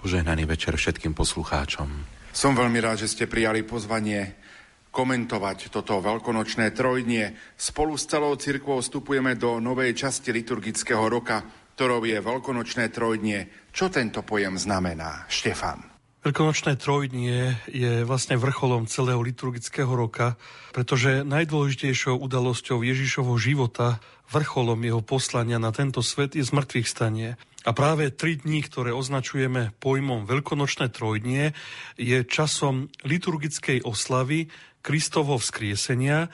Požehnaný 0.00 0.48
večer 0.48 0.80
všetkým 0.80 1.12
poslucháčom. 1.12 1.92
Som 2.32 2.56
veľmi 2.56 2.80
rád, 2.80 3.04
že 3.04 3.12
ste 3.12 3.28
prijali 3.28 3.60
pozvanie 3.60 4.40
komentovať 4.88 5.68
toto 5.68 6.00
veľkonočné 6.00 6.72
trojdnie. 6.72 7.36
Spolu 7.60 7.92
s 8.00 8.08
celou 8.08 8.40
cirkvou 8.40 8.80
vstupujeme 8.80 9.36
do 9.36 9.60
novej 9.60 9.92
časti 9.92 10.32
liturgického 10.32 11.04
roka, 11.12 11.63
ktorou 11.74 12.06
je 12.06 12.22
veľkonočné 12.22 12.94
trojdnie. 12.94 13.50
Čo 13.74 13.90
tento 13.90 14.22
pojem 14.22 14.54
znamená? 14.54 15.26
Štefan. 15.26 15.94
Veľkonočné 16.24 16.80
trojdnie 16.80 17.60
je 17.68 18.00
vlastne 18.08 18.40
vrcholom 18.40 18.88
celého 18.88 19.20
liturgického 19.20 19.92
roka, 19.92 20.40
pretože 20.72 21.20
najdôležitejšou 21.20 22.16
udalosťou 22.16 22.80
Ježišovho 22.80 23.36
života, 23.36 24.00
vrcholom 24.32 24.80
jeho 24.80 25.04
poslania 25.04 25.60
na 25.60 25.68
tento 25.68 26.00
svet 26.00 26.32
je 26.32 26.40
zmrtvých 26.40 26.88
stanie. 26.88 27.36
A 27.68 27.76
práve 27.76 28.08
tri 28.08 28.40
dní, 28.40 28.64
ktoré 28.64 28.96
označujeme 28.96 29.76
pojmom 29.84 30.24
Veľkonočné 30.24 30.88
trojdnie, 30.88 31.52
je 32.00 32.24
časom 32.24 32.88
liturgickej 33.04 33.84
oslavy 33.84 34.48
Kristovho 34.80 35.36
vzkriesenia, 35.36 36.32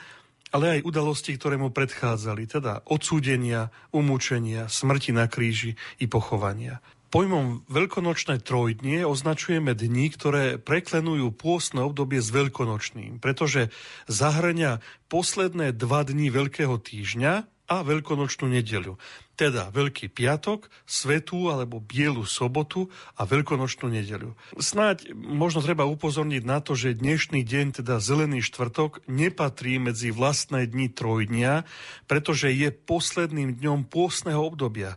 ale 0.51 0.79
aj 0.79 0.85
udalosti, 0.85 1.35
ktoré 1.39 1.55
mu 1.55 1.71
predchádzali, 1.71 2.43
teda 2.47 2.83
odsúdenia, 2.87 3.71
umúčenia, 3.95 4.67
smrti 4.67 5.15
na 5.15 5.25
kríži 5.31 5.79
i 5.97 6.05
pochovania. 6.05 6.83
Pojmom 7.11 7.67
veľkonočné 7.67 8.39
trojdnie 8.39 9.03
označujeme 9.03 9.75
dni, 9.75 10.15
ktoré 10.15 10.55
preklenujú 10.55 11.35
pôstne 11.35 11.83
obdobie 11.83 12.23
s 12.23 12.31
veľkonočným, 12.31 13.19
pretože 13.19 13.67
zahrania 14.07 14.79
posledné 15.11 15.75
dva 15.75 16.07
dni 16.07 16.31
Veľkého 16.31 16.79
týždňa 16.79 17.60
a 17.71 17.87
Veľkonočnú 17.87 18.51
nedeľu 18.51 18.99
teda 19.41 19.73
Veľký 19.73 20.13
piatok, 20.13 20.69
Svetú 20.85 21.49
alebo 21.49 21.81
Bielu 21.81 22.21
sobotu 22.29 22.93
a 23.17 23.25
Veľkonočnú 23.25 23.89
nedeľu. 23.89 24.37
Snáď 24.61 25.17
možno 25.17 25.65
treba 25.65 25.89
upozorniť 25.89 26.45
na 26.45 26.61
to, 26.61 26.77
že 26.77 27.01
dnešný 27.01 27.41
deň, 27.41 27.81
teda 27.81 27.97
Zelený 27.97 28.45
štvrtok, 28.45 29.01
nepatrí 29.09 29.81
medzi 29.81 30.13
vlastné 30.13 30.69
dni 30.69 30.93
trojdnia, 30.93 31.65
pretože 32.05 32.53
je 32.53 32.69
posledným 32.69 33.57
dňom 33.57 33.89
pôstneho 33.89 34.45
obdobia 34.45 34.93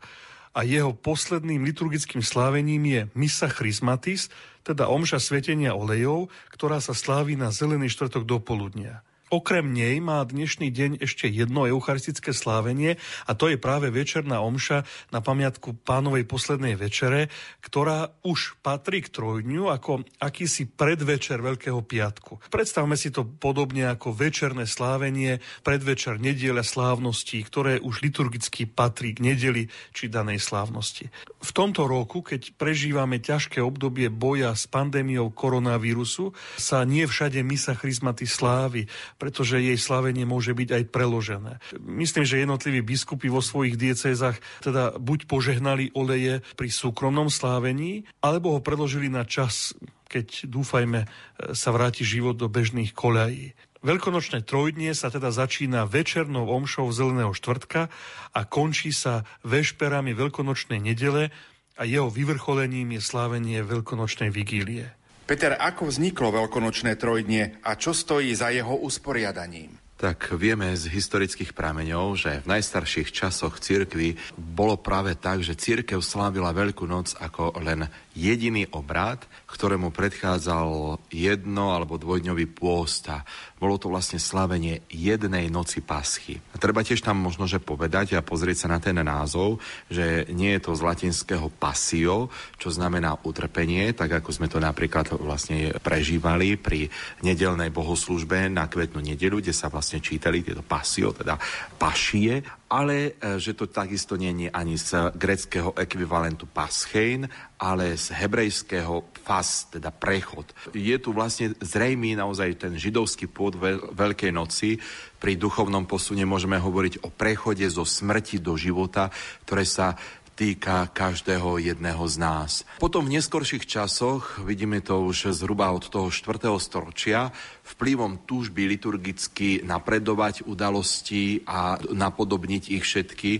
a 0.52 0.60
jeho 0.60 0.92
posledným 0.92 1.64
liturgickým 1.64 2.20
slávením 2.20 2.84
je 2.84 3.00
Misa 3.16 3.48
Chrismatis, 3.48 4.28
teda 4.60 4.92
omša 4.92 5.24
svetenia 5.24 5.72
olejov, 5.72 6.28
ktorá 6.52 6.84
sa 6.84 6.92
slávi 6.92 7.32
na 7.34 7.48
Zelený 7.48 7.88
štvrtok 7.88 8.28
do 8.28 8.44
poludnia. 8.44 9.00
Okrem 9.34 9.74
nej 9.74 9.98
má 9.98 10.22
dnešný 10.22 10.70
deň 10.70 11.02
ešte 11.02 11.26
jedno 11.26 11.66
eucharistické 11.66 12.30
slávenie 12.30 13.02
a 13.26 13.34
to 13.34 13.50
je 13.50 13.58
práve 13.58 13.90
večerná 13.90 14.38
omša 14.38 14.86
na 15.10 15.18
pamiatku 15.18 15.74
pánovej 15.82 16.22
poslednej 16.22 16.78
večere, 16.78 17.34
ktorá 17.58 18.14
už 18.22 18.62
patrí 18.62 19.02
k 19.02 19.10
trojdňu 19.10 19.74
ako 19.74 20.06
akýsi 20.22 20.70
predvečer 20.70 21.42
Veľkého 21.42 21.82
piatku. 21.82 22.46
Predstavme 22.46 22.94
si 22.94 23.10
to 23.10 23.26
podobne 23.26 23.90
ako 23.90 24.14
večerné 24.14 24.70
slávenie, 24.70 25.42
predvečer 25.66 26.22
nedieľa 26.22 26.62
slávností, 26.62 27.42
ktoré 27.42 27.82
už 27.82 28.06
liturgicky 28.06 28.70
patrí 28.70 29.18
k 29.18 29.34
nedeli 29.34 29.66
či 29.90 30.06
danej 30.06 30.46
slávnosti. 30.46 31.10
V 31.42 31.50
tomto 31.50 31.90
roku, 31.90 32.22
keď 32.22 32.54
prežívame 32.54 33.18
ťažké 33.18 33.58
obdobie 33.58 34.14
boja 34.14 34.54
s 34.54 34.70
pandémiou 34.70 35.34
koronavírusu, 35.34 36.30
sa 36.54 36.86
nie 36.86 37.02
všade 37.02 37.42
misa 37.42 37.74
chrizmaty 37.74 38.30
slávy, 38.30 38.86
pretože 39.24 39.56
jej 39.56 39.80
slávenie 39.80 40.28
môže 40.28 40.52
byť 40.52 40.68
aj 40.68 40.84
preložené. 40.92 41.56
Myslím, 41.80 42.28
že 42.28 42.44
jednotliví 42.44 42.84
biskupy 42.84 43.32
vo 43.32 43.40
svojich 43.40 43.80
diecézach 43.80 44.36
teda 44.60 45.00
buď 45.00 45.24
požehnali 45.24 45.96
oleje 45.96 46.44
pri 46.60 46.68
súkromnom 46.68 47.32
slávení, 47.32 48.04
alebo 48.20 48.52
ho 48.52 48.60
predložili 48.60 49.08
na 49.08 49.24
čas, 49.24 49.72
keď 50.12 50.44
dúfajme 50.44 51.08
sa 51.56 51.72
vráti 51.72 52.04
život 52.04 52.36
do 52.36 52.52
bežných 52.52 52.92
koľají. 52.92 53.56
Veľkonočné 53.80 54.44
trojdnie 54.44 54.92
sa 54.92 55.08
teda 55.08 55.32
začína 55.32 55.88
večernou 55.88 56.44
omšou 56.44 56.92
zeleného 56.92 57.32
štvrtka 57.32 57.88
a 58.36 58.40
končí 58.44 58.92
sa 58.92 59.24
vešperami 59.48 60.12
veľkonočnej 60.12 60.84
nedele 60.84 61.32
a 61.80 61.88
jeho 61.88 62.12
vyvrcholením 62.12 62.92
je 62.92 63.00
slávenie 63.00 63.64
veľkonočnej 63.64 64.28
vigílie. 64.28 64.92
Peter, 65.24 65.56
ako 65.56 65.88
vzniklo 65.88 66.36
veľkonočné 66.36 67.00
trojdnie 67.00 67.56
a 67.64 67.80
čo 67.80 67.96
stojí 67.96 68.36
za 68.36 68.52
jeho 68.52 68.76
usporiadaním? 68.76 69.72
Tak 69.96 70.36
vieme 70.36 70.68
z 70.76 70.92
historických 70.92 71.56
prameňov, 71.56 72.18
že 72.20 72.44
v 72.44 72.50
najstarších 72.52 73.08
časoch 73.08 73.56
cirkvi 73.56 74.20
bolo 74.36 74.76
práve 74.76 75.16
tak, 75.16 75.40
že 75.40 75.56
církev 75.56 76.04
slávila 76.04 76.52
Veľkú 76.52 76.84
noc 76.84 77.16
ako 77.16 77.56
len 77.64 77.88
jediný 78.12 78.68
obrad, 78.76 79.24
ktorému 79.48 79.94
predchádzal 79.96 81.00
jedno 81.08 81.72
alebo 81.72 81.96
dvojdňový 81.96 82.52
pôsta. 82.52 83.24
Bolo 83.64 83.80
to 83.80 83.88
vlastne 83.88 84.20
slavenie 84.20 84.84
jednej 84.92 85.48
noci 85.48 85.80
paschy. 85.80 86.36
A 86.52 86.60
treba 86.60 86.84
tiež 86.84 87.00
tam 87.00 87.16
možno 87.16 87.48
že 87.48 87.64
povedať 87.64 88.12
a 88.12 88.20
pozrieť 88.20 88.68
sa 88.68 88.76
na 88.76 88.76
ten 88.76 88.92
názov, 89.00 89.56
že 89.88 90.28
nie 90.36 90.52
je 90.52 90.68
to 90.68 90.76
z 90.76 90.84
latinského 90.84 91.48
pasio, 91.48 92.28
čo 92.60 92.68
znamená 92.68 93.16
utrpenie, 93.24 93.96
tak 93.96 94.20
ako 94.20 94.36
sme 94.36 94.52
to 94.52 94.60
napríklad 94.60 95.16
vlastne 95.16 95.72
prežívali 95.80 96.60
pri 96.60 96.92
nedelnej 97.24 97.72
bohoslužbe 97.72 98.52
na 98.52 98.68
kvetnú 98.68 99.00
nedelu, 99.00 99.40
kde 99.40 99.56
sa 99.56 99.72
vlastne 99.72 100.04
čítali 100.04 100.44
tieto 100.44 100.60
pasio, 100.60 101.16
teda 101.16 101.40
pašie, 101.80 102.44
ale 102.74 103.14
e, 103.22 103.38
že 103.38 103.54
to 103.54 103.70
takisto 103.70 104.18
nie 104.18 104.34
je 104.34 104.50
ani 104.50 104.74
z 104.74 105.14
greckého 105.14 105.78
ekvivalentu 105.78 106.50
paschein, 106.50 107.30
ale 107.62 107.94
z 107.94 108.10
hebrejského 108.10 109.14
fas, 109.22 109.70
teda 109.70 109.94
prechod. 109.94 110.50
Je 110.74 110.98
tu 110.98 111.14
vlastne 111.14 111.54
zrejmý 111.62 112.18
naozaj 112.18 112.66
ten 112.66 112.74
židovský 112.74 113.30
pôd 113.30 113.54
Veľkej 113.94 114.34
noci. 114.34 114.82
Pri 115.22 115.38
duchovnom 115.38 115.86
posune 115.86 116.26
môžeme 116.26 116.58
hovoriť 116.58 117.06
o 117.06 117.14
prechode 117.14 117.64
zo 117.70 117.86
smrti 117.86 118.42
do 118.42 118.58
života, 118.58 119.14
ktoré 119.46 119.62
sa 119.62 119.94
týka 120.34 120.90
každého 120.90 121.62
jedného 121.62 122.04
z 122.10 122.16
nás. 122.18 122.50
Potom 122.82 123.06
v 123.06 123.18
neskorších 123.18 123.64
časoch, 123.70 124.42
vidíme 124.42 124.82
to 124.82 125.06
už 125.06 125.30
zhruba 125.30 125.70
od 125.70 125.86
toho 125.86 126.10
4. 126.10 126.50
storočia, 126.58 127.30
vplyvom 127.62 128.26
túžby 128.26 128.66
liturgicky 128.66 129.62
napredovať 129.62 130.42
udalosti 130.44 131.46
a 131.46 131.78
napodobniť 131.78 132.62
ich 132.74 132.84
všetky, 132.84 133.32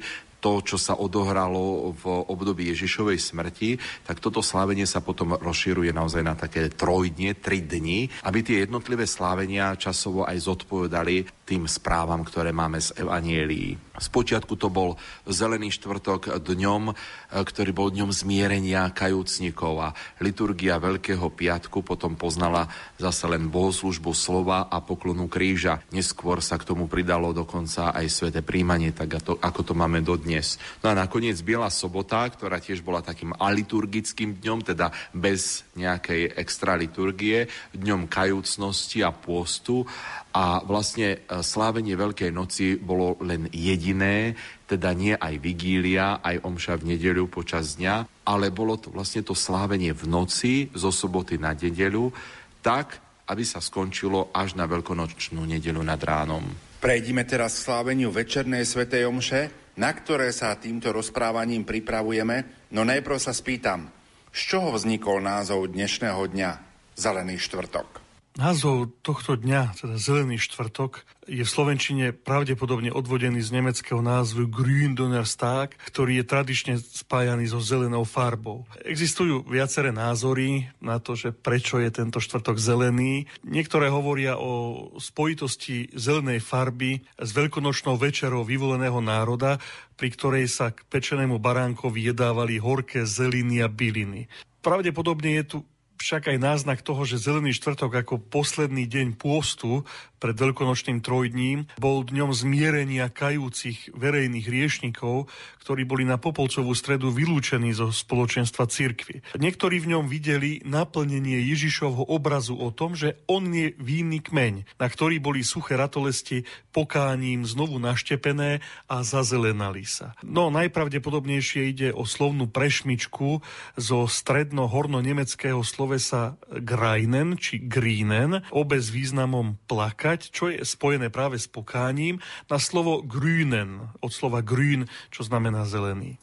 to, 0.45 0.61
čo 0.61 0.77
sa 0.77 0.93
odohralo 1.01 1.97
v 1.97 2.05
období 2.29 2.69
Ježišovej 2.69 3.17
smrti, 3.17 3.81
tak 4.05 4.21
toto 4.21 4.45
slávenie 4.45 4.85
sa 4.85 5.01
potom 5.01 5.41
rozširuje 5.41 5.89
naozaj 5.89 6.21
na 6.21 6.37
také 6.37 6.69
trojdne, 6.69 7.33
tri 7.41 7.65
dni, 7.65 8.13
aby 8.29 8.45
tie 8.45 8.69
jednotlivé 8.69 9.09
slávenia 9.09 9.73
časovo 9.81 10.29
aj 10.29 10.45
zodpovedali 10.45 11.44
tým 11.45 11.69
správam, 11.69 12.25
ktoré 12.25 12.51
máme 12.57 12.81
z 12.81 12.97
Evanielii. 12.97 13.95
Spočiatku 13.95 14.59
to 14.59 14.73
bol 14.73 14.99
Zelený 15.29 15.71
štvrtok 15.77 16.43
dňom, 16.43 16.83
e, 16.91 16.95
ktorý 17.31 17.71
bol 17.71 17.89
dňom 17.95 18.11
zmierenia 18.11 18.91
kajúcnikov 18.91 19.75
a 19.79 19.89
liturgia 20.19 20.83
Veľkého 20.83 21.31
piatku 21.31 21.85
potom 21.87 22.19
poznala 22.19 22.67
zase 22.99 23.31
len 23.31 23.53
bohoslužbu 23.53 24.11
slova 24.17 24.67
a 24.67 24.83
poklonu 24.83 25.31
kríža. 25.31 25.85
Neskôr 25.95 26.43
sa 26.43 26.59
k 26.59 26.67
tomu 26.67 26.91
pridalo 26.91 27.31
dokonca 27.31 27.95
aj 27.95 28.07
sveté 28.11 28.41
príjmanie, 28.43 28.91
tak 28.91 29.21
ako 29.21 29.61
to 29.63 29.73
máme 29.77 30.03
dodnes. 30.03 30.59
No 30.83 30.91
a 30.91 30.99
nakoniec 30.99 31.39
Biela 31.45 31.71
sobota, 31.71 32.27
ktorá 32.27 32.59
tiež 32.59 32.83
bola 32.83 33.05
takým 33.05 33.31
aliturgickým 33.37 34.43
dňom, 34.43 34.75
teda 34.75 34.91
bez 35.15 35.63
nejakej 35.79 36.35
extra 36.35 36.75
liturgie, 36.75 37.47
dňom 37.77 38.11
kajúcnosti 38.11 39.07
a 39.07 39.15
pôstu 39.15 39.87
a 40.35 40.67
vlastne 40.67 41.15
e, 41.15 41.19
slávenie 41.47 41.95
Veľkej 41.95 42.35
noci 42.35 42.75
bolo 42.75 43.15
len 43.23 43.47
jediné, 43.55 44.35
teda 44.67 44.91
nie 44.91 45.15
aj 45.15 45.39
vigília, 45.39 46.19
aj 46.19 46.43
omša 46.43 46.75
v 46.83 46.99
nedeľu 46.99 47.31
počas 47.31 47.79
dňa, 47.79 48.27
ale 48.27 48.51
bolo 48.51 48.75
to 48.75 48.91
vlastne 48.91 49.23
to 49.23 49.39
slávenie 49.39 49.95
v 49.95 50.11
noci 50.11 50.75
zo 50.75 50.91
soboty 50.91 51.39
na 51.39 51.55
nedeľu, 51.55 52.11
tak, 52.59 52.99
aby 53.31 53.47
sa 53.47 53.63
skončilo 53.63 54.35
až 54.35 54.59
na 54.59 54.67
veľkonočnú 54.67 55.39
nedeľu 55.47 55.87
nad 55.87 56.03
ránom. 56.03 56.43
Prejdime 56.83 57.23
teraz 57.25 57.63
k 57.63 57.71
sláveniu 57.71 58.11
večernej 58.11 58.67
svetej 58.67 59.07
omše, 59.07 59.73
na 59.79 59.95
ktoré 59.95 60.35
sa 60.35 60.53
týmto 60.59 60.91
rozprávaním 60.91 61.63
pripravujeme, 61.63 62.69
no 62.75 62.83
najprv 62.83 63.17
sa 63.23 63.31
spýtam, 63.33 63.87
z 64.35 64.41
čoho 64.51 64.75
vznikol 64.75 65.23
názov 65.23 65.71
dnešného 65.71 66.21
dňa 66.27 66.51
Zelený 66.99 67.39
štvrtok? 67.39 68.04
Názov 68.35 68.91
tohto 69.07 69.39
dňa, 69.39 69.79
teda 69.79 69.95
Zelený 69.95 70.43
štvrtok, 70.43 71.07
je 71.31 71.47
v 71.47 71.55
Slovenčine 71.55 72.11
pravdepodobne 72.11 72.91
odvodený 72.91 73.39
z 73.39 73.55
nemeckého 73.55 74.03
názvu 74.03 74.51
Gründonnerstag, 74.51 75.79
ktorý 75.79 76.19
je 76.19 76.25
tradične 76.27 76.75
spájaný 76.83 77.55
so 77.55 77.63
zelenou 77.63 78.03
farbou. 78.03 78.67
Existujú 78.83 79.47
viaceré 79.47 79.95
názory 79.95 80.67
na 80.83 80.99
to, 80.99 81.15
že 81.15 81.31
prečo 81.31 81.79
je 81.79 81.95
tento 81.95 82.19
štvrtok 82.19 82.59
zelený. 82.59 83.31
Niektoré 83.47 83.87
hovoria 83.87 84.35
o 84.35 84.91
spojitosti 84.99 85.95
zelenej 85.95 86.43
farby 86.43 87.07
s 87.15 87.31
veľkonočnou 87.31 87.95
večerou 87.95 88.43
vyvoleného 88.43 88.99
národa, 88.99 89.63
pri 89.95 90.11
ktorej 90.11 90.51
sa 90.51 90.75
k 90.75 90.83
pečenému 90.91 91.39
baránkovi 91.39 92.11
jedávali 92.11 92.59
horké 92.59 93.07
zeliny 93.07 93.63
a 93.63 93.71
byliny. 93.71 94.27
Pravdepodobne 94.59 95.39
je 95.39 95.45
tu 95.47 95.59
však 95.99 96.35
aj 96.35 96.39
náznak 96.39 96.83
toho, 96.83 97.07
že 97.07 97.23
Zelený 97.23 97.57
štvrtok 97.57 98.05
ako 98.05 98.15
posledný 98.21 98.85
deň 98.87 99.17
pôstu 99.17 99.87
pred 100.25 100.41
veľkonočným 100.41 101.05
trojdním 101.05 101.69
bol 101.77 102.01
dňom 102.01 102.33
zmierenia 102.33 103.13
kajúcich 103.13 103.93
verejných 103.93 104.49
riešnikov, 104.49 105.29
ktorí 105.61 105.85
boli 105.85 106.09
na 106.09 106.17
Popolcovú 106.17 106.73
stredu 106.73 107.13
vylúčení 107.13 107.77
zo 107.77 107.93
spoločenstva 107.93 108.65
cirkvy. 108.65 109.21
Niektorí 109.37 109.85
v 109.85 109.97
ňom 109.97 110.09
videli 110.09 110.65
naplnenie 110.65 111.45
Ježišovho 111.45 112.09
obrazu 112.09 112.57
o 112.57 112.73
tom, 112.73 112.97
že 112.97 113.21
on 113.29 113.53
je 113.53 113.77
vínny 113.77 114.25
kmeň, 114.25 114.81
na 114.81 114.89
ktorý 114.89 115.21
boli 115.21 115.45
suché 115.45 115.77
ratolesti 115.77 116.49
pokáním 116.73 117.45
znovu 117.45 117.77
naštepené 117.77 118.65
a 118.89 119.05
zazelenali 119.05 119.85
sa. 119.85 120.17
No 120.25 120.49
najpravdepodobnejšie 120.49 121.69
ide 121.69 121.89
o 121.93 122.09
slovnú 122.09 122.49
prešmičku 122.49 123.45
zo 123.77 123.99
stredno-horno-nemeckého 124.09 125.61
slovesa 125.95 126.35
greinen 126.51 127.39
či 127.39 127.63
greenen, 127.71 128.43
obe 128.51 128.83
s 128.83 128.91
významom 128.91 129.63
plakať 129.71 130.35
čo 130.35 130.51
je 130.51 130.67
spojené 130.67 131.07
práve 131.07 131.39
s 131.39 131.47
pokáním, 131.47 132.19
na 132.51 132.59
slovo 132.59 132.99
grünen, 133.07 133.79
od 134.03 134.11
slova 134.11 134.43
grün, 134.43 134.91
čo 135.15 135.23
znamená 135.23 135.63
zelený. 135.63 136.19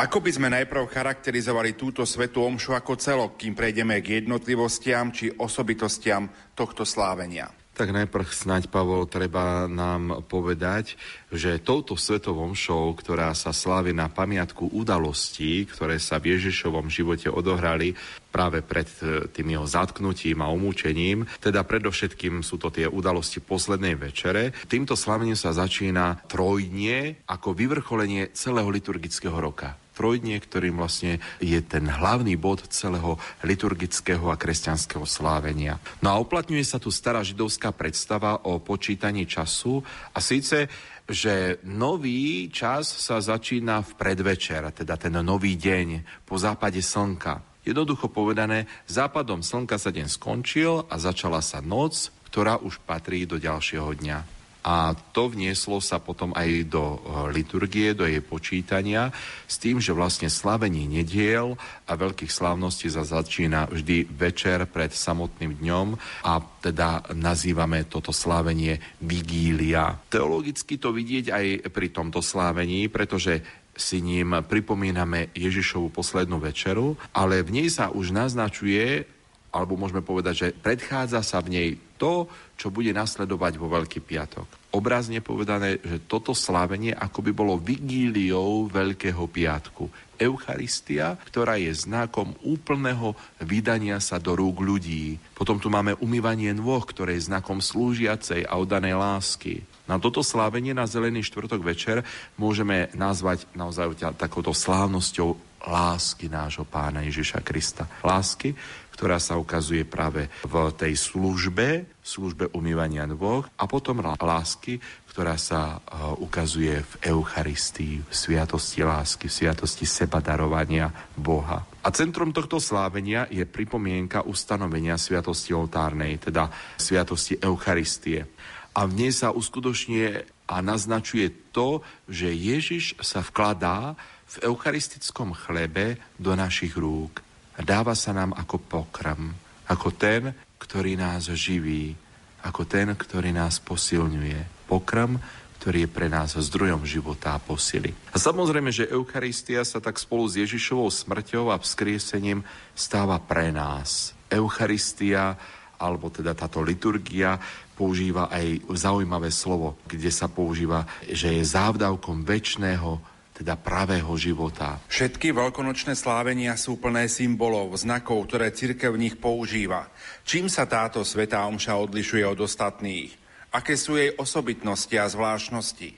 Ako 0.00 0.24
by 0.24 0.30
sme 0.32 0.48
najprv 0.48 0.88
charakterizovali 0.88 1.76
túto 1.76 2.08
svetú 2.08 2.48
omšu 2.48 2.72
ako 2.72 2.96
celok, 2.96 3.36
kým 3.36 3.52
prejdeme 3.52 4.00
k 4.00 4.24
jednotlivostiam 4.24 5.12
či 5.12 5.28
osobitostiam 5.36 6.32
tohto 6.56 6.88
slávenia? 6.88 7.59
Tak 7.80 7.96
najprv 7.96 8.28
snáď, 8.28 8.68
Pavol, 8.68 9.08
treba 9.08 9.64
nám 9.64 10.28
povedať, 10.28 11.00
že 11.32 11.56
touto 11.56 11.96
svetovom 11.96 12.52
show, 12.52 12.92
ktorá 12.92 13.32
sa 13.32 13.56
slávi 13.56 13.96
na 13.96 14.12
pamiatku 14.12 14.68
udalostí, 14.76 15.64
ktoré 15.64 15.96
sa 15.96 16.20
v 16.20 16.36
Ježišovom 16.36 16.92
živote 16.92 17.32
odohrali 17.32 17.96
práve 18.28 18.60
pred 18.60 18.84
e, 19.00 19.32
tým 19.32 19.56
jeho 19.56 19.64
zatknutím 19.64 20.44
a 20.44 20.52
umúčením, 20.52 21.24
teda 21.40 21.64
predovšetkým 21.64 22.44
sú 22.44 22.60
to 22.60 22.68
tie 22.68 22.84
udalosti 22.84 23.40
poslednej 23.40 23.96
večere, 23.96 24.52
týmto 24.68 24.92
slavením 24.92 25.40
sa 25.40 25.56
začína 25.56 26.28
trojdnie 26.28 27.24
ako 27.32 27.56
vyvrcholenie 27.56 28.28
celého 28.36 28.68
liturgického 28.68 29.40
roka 29.40 29.80
trojdnie, 30.00 30.40
ktorým 30.40 30.80
vlastne 30.80 31.20
je 31.44 31.60
ten 31.60 31.84
hlavný 31.84 32.40
bod 32.40 32.64
celého 32.72 33.20
liturgického 33.44 34.32
a 34.32 34.40
kresťanského 34.40 35.04
slávenia. 35.04 35.76
No 36.00 36.16
a 36.16 36.16
uplatňuje 36.16 36.64
sa 36.64 36.80
tu 36.80 36.88
stará 36.88 37.20
židovská 37.20 37.68
predstava 37.76 38.40
o 38.48 38.56
počítaní 38.64 39.28
času 39.28 39.84
a 40.16 40.24
síce 40.24 40.72
že 41.10 41.58
nový 41.66 42.46
čas 42.54 42.86
sa 42.86 43.18
začína 43.18 43.82
v 43.82 43.98
predvečer, 43.98 44.62
teda 44.70 44.94
ten 44.94 45.10
nový 45.26 45.58
deň 45.58 46.06
po 46.22 46.38
západe 46.38 46.78
slnka. 46.78 47.42
Jednoducho 47.66 48.06
povedané, 48.06 48.70
západom 48.86 49.42
slnka 49.42 49.74
sa 49.74 49.90
deň 49.90 50.06
skončil 50.06 50.86
a 50.86 50.94
začala 51.02 51.42
sa 51.42 51.58
noc, 51.58 52.14
ktorá 52.30 52.62
už 52.62 52.78
patrí 52.86 53.26
do 53.26 53.42
ďalšieho 53.42 53.90
dňa. 53.90 54.39
A 54.60 54.92
to 55.16 55.32
vnieslo 55.32 55.80
sa 55.80 55.96
potom 56.00 56.36
aj 56.36 56.68
do 56.68 56.84
eh, 56.84 56.98
liturgie, 57.32 57.96
do 57.96 58.04
jej 58.04 58.20
počítania, 58.20 59.08
s 59.48 59.56
tým, 59.56 59.80
že 59.80 59.96
vlastne 59.96 60.28
slavenie 60.28 60.84
nediel 60.84 61.56
a 61.88 61.92
veľkých 61.96 62.30
slávností 62.30 62.92
sa 62.92 63.02
začína 63.02 63.72
vždy 63.72 64.06
večer 64.12 64.64
pred 64.68 64.92
samotným 64.92 65.58
dňom 65.58 65.88
a 66.26 66.32
teda 66.60 67.16
nazývame 67.16 67.88
toto 67.88 68.12
slávenie 68.12 68.78
vigília. 69.00 69.96
Teologicky 70.12 70.76
to 70.76 70.92
vidieť 70.92 71.26
aj 71.32 71.46
pri 71.72 71.88
tomto 71.88 72.20
slávení, 72.20 72.92
pretože 72.92 73.40
si 73.80 74.04
ním 74.04 74.44
pripomíname 74.44 75.32
Ježišovu 75.32 75.88
poslednú 75.88 76.36
večeru, 76.36 77.00
ale 77.16 77.40
v 77.40 77.62
nej 77.62 77.68
sa 77.72 77.88
už 77.88 78.12
naznačuje, 78.12 79.08
alebo 79.50 79.74
môžeme 79.74 80.02
povedať, 80.02 80.34
že 80.34 80.48
predchádza 80.54 81.26
sa 81.26 81.42
v 81.42 81.52
nej 81.52 81.68
to, 81.98 82.30
čo 82.56 82.72
bude 82.72 82.94
nasledovať 82.96 83.60
vo 83.60 83.68
Veľký 83.68 84.00
piatok. 84.00 84.46
Obrazne 84.72 85.20
povedané, 85.20 85.82
že 85.82 86.00
toto 86.06 86.32
slávenie 86.32 86.94
ako 86.94 87.20
by 87.26 87.32
bolo 87.34 87.58
vigíliou 87.60 88.70
Veľkého 88.70 89.26
piatku. 89.26 89.90
Eucharistia, 90.20 91.16
ktorá 91.28 91.56
je 91.58 91.72
znakom 91.72 92.36
úplného 92.44 93.16
vydania 93.40 93.98
sa 93.98 94.20
do 94.20 94.36
rúk 94.36 94.60
ľudí. 94.62 95.16
Potom 95.34 95.58
tu 95.58 95.72
máme 95.72 95.96
umývanie 95.98 96.52
nôh, 96.52 96.84
ktoré 96.84 97.16
je 97.16 97.28
znakom 97.28 97.58
slúžiacej 97.58 98.46
a 98.46 98.54
oddanej 98.60 98.94
lásky. 98.94 99.64
Na 99.90 99.98
toto 99.98 100.22
slávenie 100.22 100.70
na 100.70 100.86
Zelený 100.86 101.26
štvrtok 101.26 101.66
večer 101.66 102.06
môžeme 102.38 102.92
nazvať 102.94 103.48
naozaj 103.58 104.14
takouto 104.14 104.54
slávnosťou 104.54 105.49
lásky 105.64 106.32
nášho 106.32 106.64
pána 106.64 107.04
Ježiša 107.04 107.44
Krista. 107.44 107.84
Lásky, 108.00 108.56
ktorá 109.00 109.16
sa 109.16 109.40
ukazuje 109.40 109.88
práve 109.88 110.28
v 110.44 110.54
tej 110.76 110.92
službe, 110.92 111.88
službe 112.04 112.52
umývania 112.52 113.08
nôh 113.08 113.48
a 113.56 113.64
potom 113.64 114.04
lásky, 114.04 114.76
ktorá 115.08 115.40
sa 115.40 115.80
e, 115.80 115.96
ukazuje 116.20 116.84
v 116.84 116.92
Eucharistii, 117.08 118.04
v 118.04 118.12
sviatosti 118.12 118.84
lásky, 118.84 119.26
v 119.26 119.36
sviatosti 119.40 119.88
seba 119.88 120.20
darovania 120.20 120.92
Boha. 121.16 121.64
A 121.80 121.88
centrom 121.96 122.28
tohto 122.30 122.60
slávenia 122.60 123.24
je 123.32 123.42
pripomienka 123.48 124.20
ustanovenia 124.28 125.00
sviatosti 125.00 125.56
oltárnej, 125.56 126.20
teda 126.20 126.52
sviatosti 126.76 127.40
Eucharistie. 127.40 128.28
A 128.76 128.84
v 128.84 128.92
nej 129.00 129.12
sa 129.16 129.32
uskutočňuje 129.32 130.10
a 130.44 130.56
naznačuje 130.60 131.50
to, 131.56 131.80
že 132.04 132.30
Ježiš 132.30 133.00
sa 133.00 133.24
vkladá 133.24 133.96
v 134.30 134.36
eucharistickom 134.46 135.34
chlebe 135.34 135.98
do 136.14 136.38
našich 136.38 136.78
rúk 136.78 137.18
a 137.58 137.66
dáva 137.66 137.98
sa 137.98 138.14
nám 138.14 138.30
ako 138.38 138.62
pokrm, 138.62 139.34
ako 139.66 139.88
ten, 139.98 140.30
ktorý 140.62 140.94
nás 140.94 141.26
živí, 141.34 141.98
ako 142.46 142.62
ten, 142.64 142.94
ktorý 142.94 143.34
nás 143.34 143.58
posilňuje. 143.58 144.70
Pokrm, 144.70 145.18
ktorý 145.60 145.84
je 145.84 145.90
pre 145.92 146.08
nás 146.08 146.38
zdrojom 146.38 146.88
života 146.88 147.36
a 147.36 147.42
posily. 147.42 147.92
A 148.14 148.16
samozrejme, 148.16 148.72
že 148.72 148.88
Eucharistia 148.88 149.60
sa 149.66 149.76
tak 149.76 150.00
spolu 150.00 150.24
s 150.24 150.40
Ježišovou 150.40 150.88
smrťou 150.88 151.52
a 151.52 151.60
vzkriesením 151.60 152.40
stáva 152.72 153.20
pre 153.20 153.52
nás. 153.52 154.16
Eucharistia, 154.32 155.36
alebo 155.76 156.08
teda 156.08 156.32
táto 156.32 156.64
liturgia, 156.64 157.36
používa 157.76 158.32
aj 158.32 158.62
zaujímavé 158.72 159.28
slovo, 159.28 159.76
kde 159.84 160.08
sa 160.08 160.32
používa, 160.32 160.88
že 161.04 161.28
je 161.28 161.44
závdavkom 161.44 162.24
väčšného 162.24 163.19
teda 163.40 163.56
pravého 163.56 164.12
života. 164.20 164.76
Všetky 164.92 165.32
veľkonočné 165.32 165.96
slávenia 165.96 166.60
sú 166.60 166.76
plné 166.76 167.08
symbolov, 167.08 167.72
znakov, 167.80 168.28
ktoré 168.28 168.52
cirkev 168.52 168.92
v 168.92 169.08
nich 169.08 169.16
používa. 169.16 169.88
Čím 170.28 170.52
sa 170.52 170.68
táto 170.68 171.00
svetá 171.00 171.48
omša 171.48 171.80
odlišuje 171.80 172.24
od 172.28 172.44
ostatných? 172.44 173.16
Aké 173.50 173.80
sú 173.80 173.96
jej 173.96 174.12
osobitnosti 174.12 174.92
a 174.92 175.08
zvláštnosti? 175.08 175.96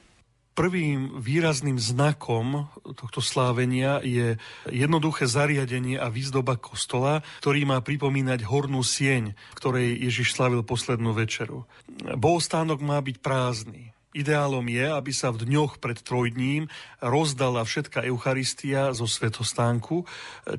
Prvým 0.53 1.17
výrazným 1.17 1.81
znakom 1.81 2.69
tohto 2.95 3.25
slávenia 3.25 4.05
je 4.05 4.37
jednoduché 4.69 5.25
zariadenie 5.25 5.97
a 5.97 6.13
výzdoba 6.13 6.61
kostola, 6.61 7.25
ktorý 7.41 7.65
má 7.65 7.81
pripomínať 7.81 8.45
hornú 8.45 8.85
sieň, 8.85 9.33
ktorej 9.57 9.97
Ježiš 9.97 10.37
slavil 10.37 10.61
poslednú 10.61 11.17
večeru. 11.17 11.65
Bohostánok 12.21 12.85
má 12.85 13.01
byť 13.01 13.17
prázdny. 13.25 13.92
Ideálom 14.13 14.69
je, 14.69 14.85
aby 14.93 15.09
sa 15.09 15.33
v 15.33 15.49
dňoch 15.49 15.81
pred 15.81 15.97
trojdním 15.97 16.69
rozdala 17.01 17.65
všetká 17.65 18.05
Eucharistia 18.05 18.93
zo 18.93 19.09
svetostánku, 19.09 20.05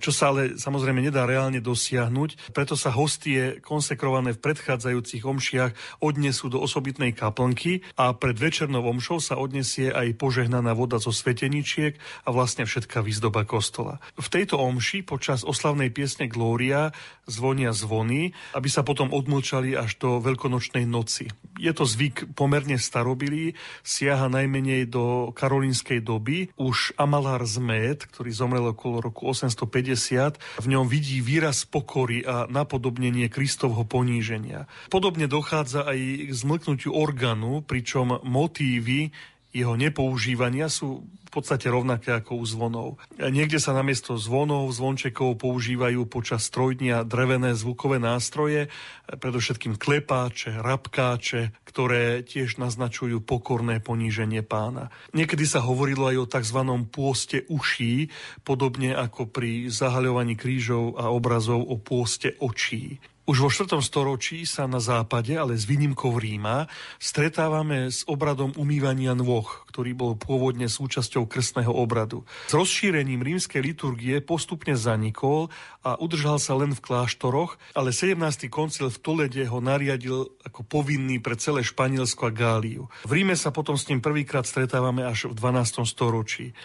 čo 0.02 0.10
sa 0.10 0.34
ale 0.34 0.58
samozrejme 0.58 1.06
nedá 1.06 1.30
reálne 1.30 1.62
dosiahnuť. 1.62 2.50
Preto 2.50 2.74
sa 2.74 2.90
hostie 2.90 3.62
konsekrované 3.62 4.34
v 4.34 4.42
predchádzajúcich 4.42 5.22
omšiach 5.22 5.72
odnesú 6.02 6.50
do 6.50 6.66
osobitnej 6.66 7.14
kaplnky 7.14 7.86
a 7.94 8.18
pred 8.18 8.34
večernou 8.34 8.82
omšou 8.90 9.22
sa 9.22 9.38
odnesie 9.38 9.94
aj 9.94 10.18
požehnaná 10.18 10.74
voda 10.74 10.98
zo 10.98 11.14
sveteničiek 11.14 11.94
a 12.26 12.34
vlastne 12.34 12.66
všetká 12.66 13.06
výzdoba 13.06 13.46
kostola. 13.46 14.02
V 14.18 14.34
tejto 14.34 14.58
omši 14.58 15.06
počas 15.06 15.46
oslavnej 15.46 15.94
piesne 15.94 16.26
Glória 16.26 16.90
zvonia 17.30 17.70
zvony, 17.70 18.34
aby 18.58 18.66
sa 18.66 18.82
potom 18.82 19.14
odmlčali 19.14 19.78
až 19.78 20.02
do 20.02 20.18
veľkonočnej 20.18 20.90
noci. 20.90 21.30
Je 21.62 21.70
to 21.70 21.86
zvyk 21.86 22.34
pomerne 22.34 22.82
starobilý, 22.82 23.43
siaha 23.84 24.32
najmenej 24.32 24.88
do 24.88 25.36
karolínskej 25.36 26.00
doby. 26.00 26.48
Už 26.56 26.96
Amalár 26.96 27.44
Zmed, 27.44 28.08
ktorý 28.08 28.32
zomrel 28.32 28.66
okolo 28.72 29.04
roku 29.04 29.28
850, 29.28 30.64
v 30.64 30.68
ňom 30.72 30.88
vidí 30.88 31.20
výraz 31.20 31.68
pokory 31.68 32.24
a 32.24 32.48
napodobnenie 32.48 33.28
Kristovho 33.28 33.84
poníženia. 33.84 34.72
Podobne 34.88 35.28
dochádza 35.28 35.84
aj 35.84 36.00
k 36.30 36.32
zmlknutiu 36.32 36.96
orgánu, 36.96 37.60
pričom 37.66 38.24
motívy 38.24 39.12
jeho 39.54 39.78
nepoužívania 39.78 40.66
sú 40.66 41.06
podstate 41.34 41.66
rovnaké 41.70 42.14
ako 42.14 42.38
u 42.38 42.46
zvonov. 42.46 42.90
Niekde 43.18 43.58
sa 43.58 43.74
namiesto 43.74 44.16
zvonov, 44.22 44.70
zvončekov 44.70 45.42
používajú 45.42 46.06
počas 46.06 46.46
trojdnia 46.54 47.02
drevené 47.02 47.58
zvukové 47.58 47.98
nástroje, 47.98 48.70
predovšetkým 49.10 49.82
klepáče, 49.82 50.62
rapkáče, 50.62 51.58
ktoré 51.66 52.22
tiež 52.22 52.62
naznačujú 52.62 53.20
pokorné 53.26 53.82
poníženie 53.82 54.46
pána. 54.46 54.94
Niekedy 55.18 55.50
sa 55.50 55.66
hovorilo 55.66 56.14
aj 56.14 56.18
o 56.22 56.30
tzv. 56.30 56.60
pôste 56.94 57.50
uší, 57.50 58.14
podobne 58.46 58.94
ako 58.94 59.28
pri 59.28 59.74
zahaľovaní 59.74 60.38
krížov 60.38 61.02
a 61.02 61.10
obrazov 61.10 61.66
o 61.66 61.82
pôste 61.82 62.38
očí. 62.38 63.02
Už 63.24 63.40
vo 63.40 63.48
4. 63.48 63.80
storočí 63.80 64.44
sa 64.44 64.68
na 64.68 64.84
západe, 64.84 65.32
ale 65.40 65.56
s 65.56 65.64
výnimkou 65.64 66.12
Ríma, 66.20 66.68
stretávame 67.00 67.88
s 67.88 68.04
obradom 68.04 68.52
umývania 68.60 69.16
nôh, 69.16 69.48
ktorý 69.72 69.96
bol 69.96 70.20
pôvodne 70.20 70.68
súčasťou 70.68 71.24
krstného 71.32 71.72
obradu. 71.72 72.28
S 72.52 72.54
rozšírením 72.60 73.24
rímskej 73.24 73.64
liturgie 73.64 74.20
postupne 74.20 74.76
zanikol 74.76 75.48
a 75.84 76.00
udržal 76.00 76.40
sa 76.40 76.56
len 76.56 76.72
v 76.72 76.82
kláštoroch, 76.82 77.60
ale 77.76 77.92
17. 77.92 78.48
koncil 78.48 78.88
v 78.88 78.98
Tolede 79.04 79.44
ho 79.46 79.60
nariadil 79.60 80.32
ako 80.48 80.64
povinný 80.64 81.20
pre 81.20 81.36
celé 81.36 81.62
Španielsko 81.62 82.28
a 82.28 82.32
Gáliu. 82.32 82.88
V 83.04 83.12
Ríme 83.12 83.36
sa 83.36 83.52
potom 83.52 83.76
s 83.76 83.92
ním 83.92 84.00
prvýkrát 84.00 84.48
stretávame 84.48 85.04
až 85.04 85.30
v 85.30 85.36
12. 85.36 85.84
storočí. 85.84 86.56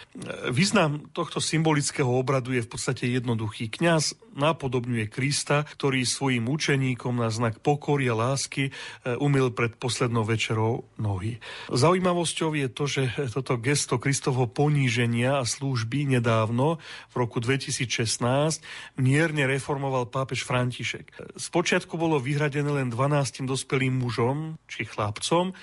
Význam 0.49 1.11
tohto 1.11 1.43
symbolického 1.43 2.09
obradu 2.09 2.55
je 2.55 2.63
v 2.63 2.71
podstate 2.71 3.11
jednoduchý. 3.11 3.67
Kňaz 3.67 4.15
napodobňuje 4.39 5.11
Krista, 5.11 5.67
ktorý 5.67 6.07
svojim 6.07 6.47
mučeníkom 6.47 7.19
na 7.19 7.27
znak 7.27 7.59
pokory 7.59 8.07
a 8.07 8.15
lásky 8.15 8.71
e, 8.71 8.71
umil 9.19 9.51
pred 9.51 9.75
poslednou 9.75 10.23
večerou 10.23 10.87
nohy. 10.95 11.43
Zaujímavosťou 11.67 12.55
je 12.55 12.67
to, 12.71 12.83
že 12.87 13.01
toto 13.35 13.59
gesto 13.59 13.99
Kristovho 13.99 14.47
poníženia 14.47 15.43
a 15.43 15.43
služby 15.43 16.07
nedávno, 16.19 16.79
v 17.11 17.15
roku 17.19 17.43
2016, 17.43 18.63
mierne 19.09 19.49
reformoval 19.49 20.13
pápež 20.13 20.45
František. 20.45 21.33
Spočiatku 21.33 21.97
bolo 21.97 22.21
vyhradené 22.21 22.69
len 22.69 22.93
12 22.93 23.49
dospelým 23.49 23.97
mužom 23.97 24.61
či 24.69 24.85
chlapcom, 24.85 25.57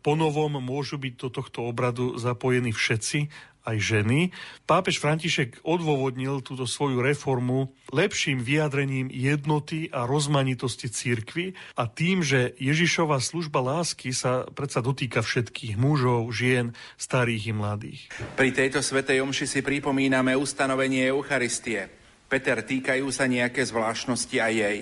ponovom 0.00 0.56
môžu 0.56 0.96
byť 0.96 1.14
do 1.20 1.28
tohto 1.28 1.68
obradu 1.68 2.16
zapojení 2.16 2.72
všetci, 2.72 3.28
aj 3.66 3.76
ženy. 3.82 4.30
Pápež 4.62 5.02
František 5.02 5.66
odôvodnil 5.66 6.38
túto 6.46 6.70
svoju 6.70 7.02
reformu 7.02 7.74
lepším 7.90 8.38
vyjadrením 8.38 9.10
jednoty 9.10 9.90
a 9.90 10.06
rozmanitosti 10.06 10.86
církvy 10.86 11.58
a 11.74 11.90
tým, 11.90 12.22
že 12.22 12.54
Ježišova 12.62 13.18
služba 13.18 13.58
lásky 13.58 14.14
sa 14.14 14.46
predsa 14.54 14.78
dotýka 14.78 15.20
všetkých 15.20 15.74
mužov, 15.74 16.30
žien, 16.30 16.78
starých 16.94 17.50
i 17.50 17.52
mladých. 17.52 18.00
Pri 18.38 18.54
tejto 18.54 18.78
svetej 18.78 19.18
omši 19.26 19.50
si 19.50 19.60
pripomíname 19.66 20.38
ustanovenie 20.38 21.10
Eucharistie. 21.10 22.05
Peter, 22.26 22.58
týkajú 22.58 23.06
sa 23.14 23.30
nejaké 23.30 23.62
zvláštnosti 23.62 24.36
aj 24.42 24.52
jej? 24.52 24.78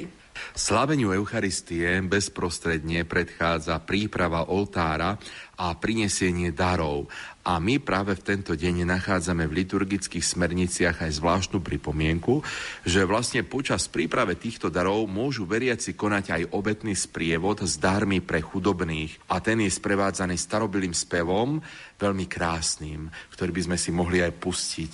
Slaveniu 0.54 1.14
Eucharistie 1.14 2.02
bezprostredne 2.04 3.06
predchádza 3.06 3.78
príprava 3.82 4.50
oltára 4.50 5.18
a 5.54 5.74
prinesenie 5.78 6.50
darov. 6.50 7.06
A 7.44 7.60
my 7.60 7.76
práve 7.76 8.16
v 8.16 8.24
tento 8.24 8.56
deň 8.56 8.88
nachádzame 8.88 9.44
v 9.44 9.62
liturgických 9.62 10.24
smerniciach 10.24 11.04
aj 11.04 11.20
zvláštnu 11.20 11.60
pripomienku, 11.60 12.40
že 12.88 13.04
vlastne 13.04 13.44
počas 13.44 13.84
príprave 13.86 14.34
týchto 14.34 14.72
darov 14.72 15.04
môžu 15.04 15.44
veriaci 15.44 15.92
konať 15.92 16.24
aj 16.40 16.42
obetný 16.56 16.96
sprievod 16.96 17.60
s 17.62 17.76
darmi 17.76 18.24
pre 18.24 18.40
chudobných. 18.40 19.28
A 19.28 19.44
ten 19.44 19.60
je 19.60 19.68
sprevádzaný 19.68 20.40
starobilým 20.40 20.96
spevom, 20.96 21.60
veľmi 22.00 22.24
krásnym, 22.24 23.12
ktorý 23.36 23.50
by 23.52 23.62
sme 23.68 23.76
si 23.76 23.90
mohli 23.92 24.24
aj 24.24 24.32
pustiť. 24.40 24.92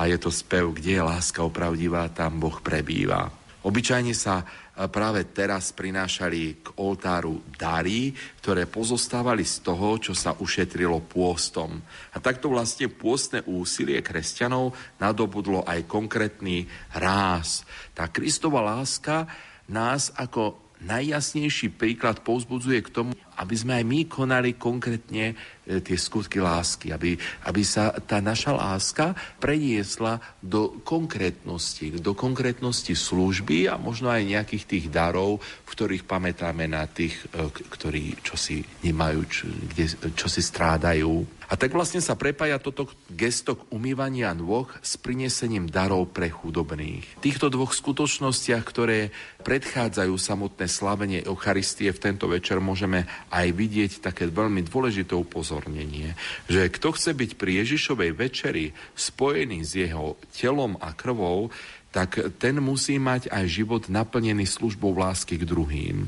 A 0.00 0.08
je 0.08 0.16
to 0.16 0.32
spev, 0.32 0.72
kde 0.72 0.98
je 0.98 1.02
láska 1.04 1.44
opravdivá, 1.44 2.08
tam 2.10 2.40
Boh 2.40 2.58
prebýva. 2.64 3.28
Obyčajne 3.60 4.16
sa 4.16 4.40
práve 4.88 5.28
teraz 5.28 5.76
prinášali 5.76 6.64
k 6.64 6.66
oltáru 6.80 7.44
dary, 7.52 8.16
ktoré 8.40 8.64
pozostávali 8.64 9.44
z 9.44 9.60
toho, 9.60 10.00
čo 10.00 10.16
sa 10.16 10.32
ušetrilo 10.38 11.04
pôstom. 11.04 11.82
A 12.14 12.22
takto 12.22 12.48
vlastne 12.48 12.88
pôstne 12.88 13.44
úsilie 13.44 14.00
kresťanov 14.00 14.72
nadobudlo 14.96 15.66
aj 15.68 15.84
konkrétny 15.84 16.64
ráz. 16.96 17.68
Tá 17.92 18.08
Kristova 18.08 18.64
láska 18.64 19.28
nás 19.68 20.08
ako 20.16 20.70
najjasnejší 20.80 21.76
príklad 21.76 22.24
povzbudzuje 22.24 22.80
k 22.80 22.88
tomu, 22.88 23.12
aby 23.40 23.54
sme 23.56 23.80
aj 23.80 23.84
my 23.88 24.00
konali 24.04 24.60
konkrétne 24.60 25.32
E, 25.70 25.78
tie 25.78 25.94
skutky 25.94 26.42
lásky, 26.42 26.90
aby, 26.90 27.14
aby 27.46 27.62
sa 27.62 27.94
tá 27.94 28.18
naša 28.18 28.50
láska 28.50 29.14
preniesla 29.38 30.18
do 30.42 30.82
konkrétnosti, 30.82 32.02
do 32.02 32.10
konkrétnosti 32.18 32.98
služby 32.98 33.70
a 33.70 33.78
možno 33.78 34.10
aj 34.10 34.26
nejakých 34.26 34.64
tých 34.66 34.86
darov, 34.90 35.38
v 35.38 35.70
ktorých 35.70 36.08
pamätáme 36.10 36.66
na 36.66 36.90
tých, 36.90 37.14
e, 37.30 37.46
ktorí 37.54 38.18
čo 38.26 38.34
si 38.34 38.66
nemajú, 38.82 39.20
čo, 39.30 39.46
kde, 39.46 39.86
čo 40.18 40.26
si 40.26 40.42
strádajú. 40.42 41.38
A 41.50 41.58
tak 41.58 41.74
vlastne 41.74 41.98
sa 41.98 42.14
prepája 42.14 42.62
toto 42.62 42.86
gesto 43.10 43.66
umývania 43.74 44.30
nôh 44.38 44.70
s 44.86 44.94
prinesením 44.94 45.66
darov 45.66 46.14
pre 46.14 46.30
chudobných. 46.30 47.18
Týchto 47.18 47.50
dvoch 47.50 47.74
skutočnostiach, 47.74 48.62
ktoré 48.62 49.10
predchádzajú 49.42 50.14
samotné 50.14 50.70
slavenie 50.70 51.26
Eucharistie 51.26 51.90
v 51.90 51.98
tento 51.98 52.30
večer, 52.30 52.62
môžeme 52.62 53.10
aj 53.30 53.46
vidieť 53.54 53.92
také 54.02 54.26
veľmi 54.26 54.66
dôležité 54.66 55.14
upozornenie 55.14 56.12
že 56.50 56.66
kto 56.66 56.94
chce 56.94 57.10
byť 57.14 57.30
pri 57.38 57.62
Ježišovej 57.62 58.10
večeri 58.14 58.74
spojený 58.98 59.58
s 59.62 59.72
jeho 59.78 60.18
telom 60.34 60.74
a 60.82 60.90
krvou, 60.92 61.48
tak 61.90 62.38
ten 62.38 62.58
musí 62.62 62.98
mať 62.98 63.30
aj 63.30 63.44
život 63.50 63.82
naplnený 63.90 64.46
službou 64.46 64.94
lásky 64.94 65.38
k 65.38 65.46
druhým. 65.46 66.06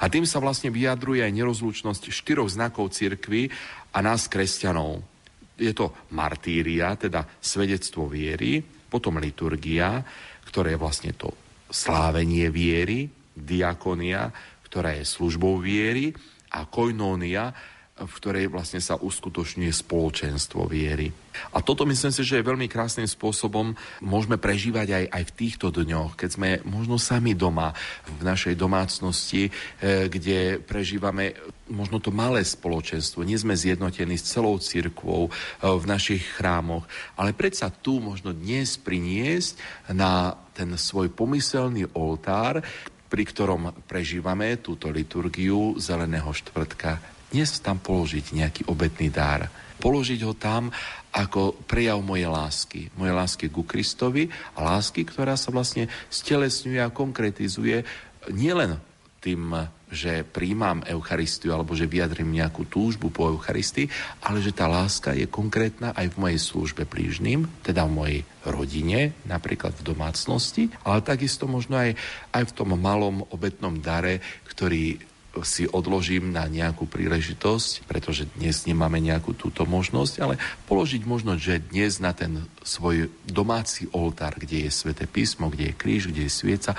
A 0.00 0.10
tým 0.12 0.28
sa 0.28 0.42
vlastne 0.42 0.68
vyjadruje 0.68 1.24
aj 1.24 1.32
nerozlučnosť 1.32 2.12
štyroch 2.12 2.52
znakov 2.52 2.92
cirkvy 2.92 3.48
a 3.94 3.98
nás 4.04 4.28
kresťanov. 4.28 5.00
Je 5.56 5.72
to 5.72 5.94
martíria, 6.12 6.94
teda 6.94 7.24
svedectvo 7.40 8.06
viery, 8.06 8.60
potom 8.62 9.20
liturgia, 9.20 10.00
ktoré 10.48 10.76
je 10.76 10.82
vlastne 10.82 11.12
to 11.16 11.32
slávenie 11.68 12.48
viery, 12.48 13.08
diakonia, 13.36 14.32
ktorá 14.66 14.96
je 14.96 15.04
službou 15.04 15.60
viery 15.60 16.12
a 16.52 16.64
koinónia, 16.68 17.52
v 17.98 18.12
ktorej 18.22 18.46
vlastne 18.46 18.78
sa 18.78 18.94
uskutočňuje 18.94 19.72
spoločenstvo 19.74 20.70
viery. 20.70 21.10
A 21.54 21.62
toto 21.62 21.86
myslím 21.86 22.10
si, 22.14 22.22
že 22.22 22.38
je 22.38 22.46
veľmi 22.46 22.70
krásnym 22.70 23.06
spôsobom 23.06 23.74
môžeme 24.02 24.38
prežívať 24.38 24.88
aj, 24.90 25.04
aj 25.10 25.22
v 25.26 25.36
týchto 25.38 25.68
dňoch, 25.70 26.14
keď 26.14 26.30
sme 26.30 26.50
možno 26.66 26.98
sami 26.98 27.34
doma 27.34 27.74
v 28.06 28.22
našej 28.22 28.54
domácnosti, 28.58 29.46
e, 29.46 29.50
kde 30.10 30.62
prežívame 30.62 31.34
možno 31.70 32.02
to 32.02 32.10
malé 32.14 32.42
spoločenstvo, 32.42 33.22
nie 33.22 33.38
sme 33.38 33.54
zjednotení 33.54 34.18
s 34.18 34.30
celou 34.34 34.58
cirkvou 34.58 35.28
e, 35.28 35.30
v 35.62 35.84
našich 35.86 36.22
chrámoch, 36.38 36.86
ale 37.14 37.34
predsa 37.34 37.70
tu 37.70 38.02
možno 38.02 38.34
dnes 38.34 38.78
priniesť 38.78 39.58
na 39.94 40.34
ten 40.54 40.74
svoj 40.74 41.14
pomyselný 41.14 41.86
oltár, 41.94 42.66
pri 43.08 43.24
ktorom 43.24 43.72
prežívame 43.88 44.60
túto 44.60 44.92
liturgiu 44.92 45.80
Zeleného 45.80 46.28
štvrtka 46.28 47.18
dnes 47.28 47.60
tam 47.60 47.76
položiť 47.76 48.32
nejaký 48.32 48.62
obetný 48.72 49.12
dar. 49.12 49.52
Položiť 49.78 50.20
ho 50.24 50.32
tam 50.32 50.72
ako 51.12 51.60
prejav 51.68 52.00
mojej 52.00 52.24
lásky. 52.24 52.80
Mojej 52.96 53.14
lásky 53.14 53.46
ku 53.52 53.68
Kristovi 53.68 54.32
a 54.56 54.64
lásky, 54.64 55.04
ktorá 55.04 55.36
sa 55.36 55.52
vlastne 55.52 55.92
stelesňuje 56.08 56.80
a 56.80 56.88
konkretizuje 56.88 57.84
nielen 58.32 58.80
tým, 59.20 59.44
že 59.88 60.24
príjmam 60.24 60.84
Eucharistiu 60.84 61.56
alebo 61.56 61.72
že 61.72 61.88
vyjadrím 61.88 62.36
nejakú 62.36 62.68
túžbu 62.68 63.08
po 63.08 63.32
Eucharistii, 63.32 63.88
ale 64.24 64.44
že 64.44 64.52
tá 64.52 64.68
láska 64.68 65.16
je 65.16 65.28
konkrétna 65.28 65.96
aj 65.96 66.12
v 66.14 66.20
mojej 66.20 66.40
službe 66.40 66.84
blížnym, 66.84 67.48
teda 67.64 67.88
v 67.88 67.94
mojej 67.94 68.20
rodine, 68.44 69.16
napríklad 69.24 69.76
v 69.76 69.86
domácnosti, 69.92 70.64
ale 70.84 71.04
takisto 71.04 71.48
možno 71.48 71.80
aj, 71.80 71.96
aj 72.32 72.42
v 72.48 72.54
tom 72.54 72.76
malom 72.76 73.24
obetnom 73.32 73.80
dare, 73.80 74.20
ktorý 74.48 75.00
si 75.42 75.68
odložím 75.68 76.32
na 76.34 76.46
nejakú 76.46 76.88
príležitosť, 76.88 77.86
pretože 77.86 78.30
dnes 78.38 78.64
nemáme 78.64 78.98
nejakú 79.02 79.34
túto 79.34 79.66
možnosť, 79.68 80.14
ale 80.22 80.34
položiť 80.66 81.02
možnosť, 81.04 81.40
že 81.40 81.64
dnes 81.70 81.98
na 82.02 82.14
ten 82.14 82.46
svoj 82.62 83.12
domáci 83.26 83.90
oltár, 83.92 84.38
kde 84.38 84.66
je 84.66 84.70
sväté 84.72 85.04
písmo, 85.06 85.50
kde 85.50 85.72
je 85.72 85.78
kríž, 85.78 86.10
kde 86.10 86.26
je 86.26 86.32
svieca, 86.32 86.72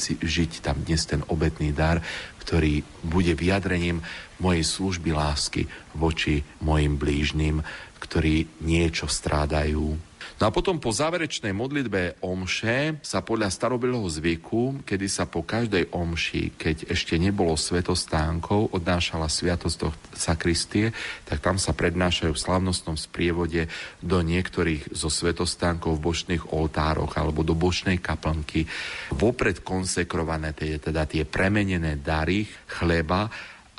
si 0.00 0.16
žiť 0.20 0.60
tam 0.60 0.76
dnes 0.84 1.02
ten 1.08 1.24
obetný 1.28 1.72
dar, 1.72 2.04
ktorý 2.40 2.84
bude 3.04 3.32
vyjadrením 3.36 4.04
mojej 4.40 4.64
služby 4.64 5.12
lásky 5.12 5.68
voči 5.96 6.40
mojim 6.64 6.96
blížnym, 6.96 7.60
ktorí 8.00 8.64
niečo 8.64 9.06
strádajú, 9.06 10.09
No 10.40 10.48
a 10.48 10.56
potom 10.56 10.80
po 10.80 10.88
záverečnej 10.88 11.52
modlitbe 11.52 12.24
omše 12.24 12.96
sa 13.04 13.20
podľa 13.20 13.52
starobilého 13.52 14.08
zvyku, 14.08 14.80
kedy 14.88 15.04
sa 15.04 15.28
po 15.28 15.44
každej 15.44 15.92
omši, 15.92 16.56
keď 16.56 16.88
ešte 16.88 17.20
nebolo 17.20 17.52
svetostánkov, 17.60 18.72
odnášala 18.72 19.28
sviatosť 19.28 19.76
do 19.76 19.92
sakristie, 20.16 20.96
tak 21.28 21.44
tam 21.44 21.60
sa 21.60 21.76
prednášajú 21.76 22.32
v 22.32 22.40
slavnostnom 22.40 22.96
sprievode 22.96 23.68
do 24.00 24.18
niektorých 24.24 24.96
zo 24.96 25.12
svetostánkov 25.12 26.00
v 26.00 26.04
bočných 26.08 26.56
oltároch 26.56 27.20
alebo 27.20 27.44
do 27.44 27.52
bočnej 27.52 28.00
kaplnky. 28.00 28.64
Vopred 29.12 29.60
konsekrované, 29.60 30.56
teda 30.56 31.04
tie 31.04 31.28
premenené 31.28 32.00
dary 32.00 32.48
chleba 32.64 33.28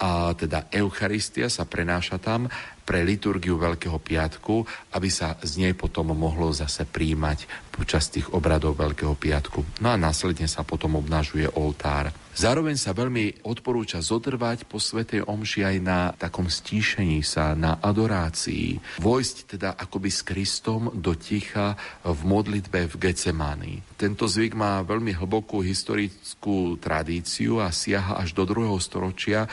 a 0.02 0.34
teda 0.38 0.70
Eucharistia 0.74 1.50
sa 1.50 1.66
prenáša 1.66 2.18
tam 2.18 2.50
pre 2.92 3.08
liturgiu 3.08 3.56
Veľkého 3.56 4.04
piatku, 4.04 4.68
aby 4.92 5.08
sa 5.08 5.40
z 5.40 5.64
nej 5.64 5.72
potom 5.72 6.12
mohlo 6.12 6.52
zase 6.52 6.84
príjmať 6.84 7.72
počas 7.72 8.12
tých 8.12 8.28
obradov 8.36 8.76
Veľkého 8.76 9.16
piatku. 9.16 9.80
No 9.80 9.96
a 9.96 9.96
následne 9.96 10.44
sa 10.52 10.68
potom 10.68 11.00
obnažuje 11.00 11.48
oltár. 11.56 12.12
Zároveň 12.36 12.76
sa 12.76 12.92
veľmi 12.92 13.48
odporúča 13.48 14.04
zotrvať 14.04 14.68
po 14.68 14.76
Svetej 14.76 15.24
Omši 15.24 15.62
aj 15.64 15.78
na 15.80 16.12
takom 16.12 16.52
stíšení 16.52 17.24
sa, 17.24 17.56
na 17.56 17.80
adorácii. 17.80 19.00
Vojsť 19.00 19.56
teda 19.56 19.80
akoby 19.80 20.12
s 20.12 20.28
Kristom 20.28 20.92
do 20.92 21.16
ticha 21.16 21.80
v 22.04 22.20
modlitbe 22.28 22.92
v 22.92 22.96
Gecemani. 23.08 23.80
Tento 23.96 24.28
zvyk 24.28 24.52
má 24.52 24.84
veľmi 24.84 25.16
hlbokú 25.16 25.64
historickú 25.64 26.76
tradíciu 26.76 27.64
a 27.64 27.72
siaha 27.72 28.20
až 28.20 28.36
do 28.36 28.44
druhého 28.44 28.76
storočia, 28.84 29.48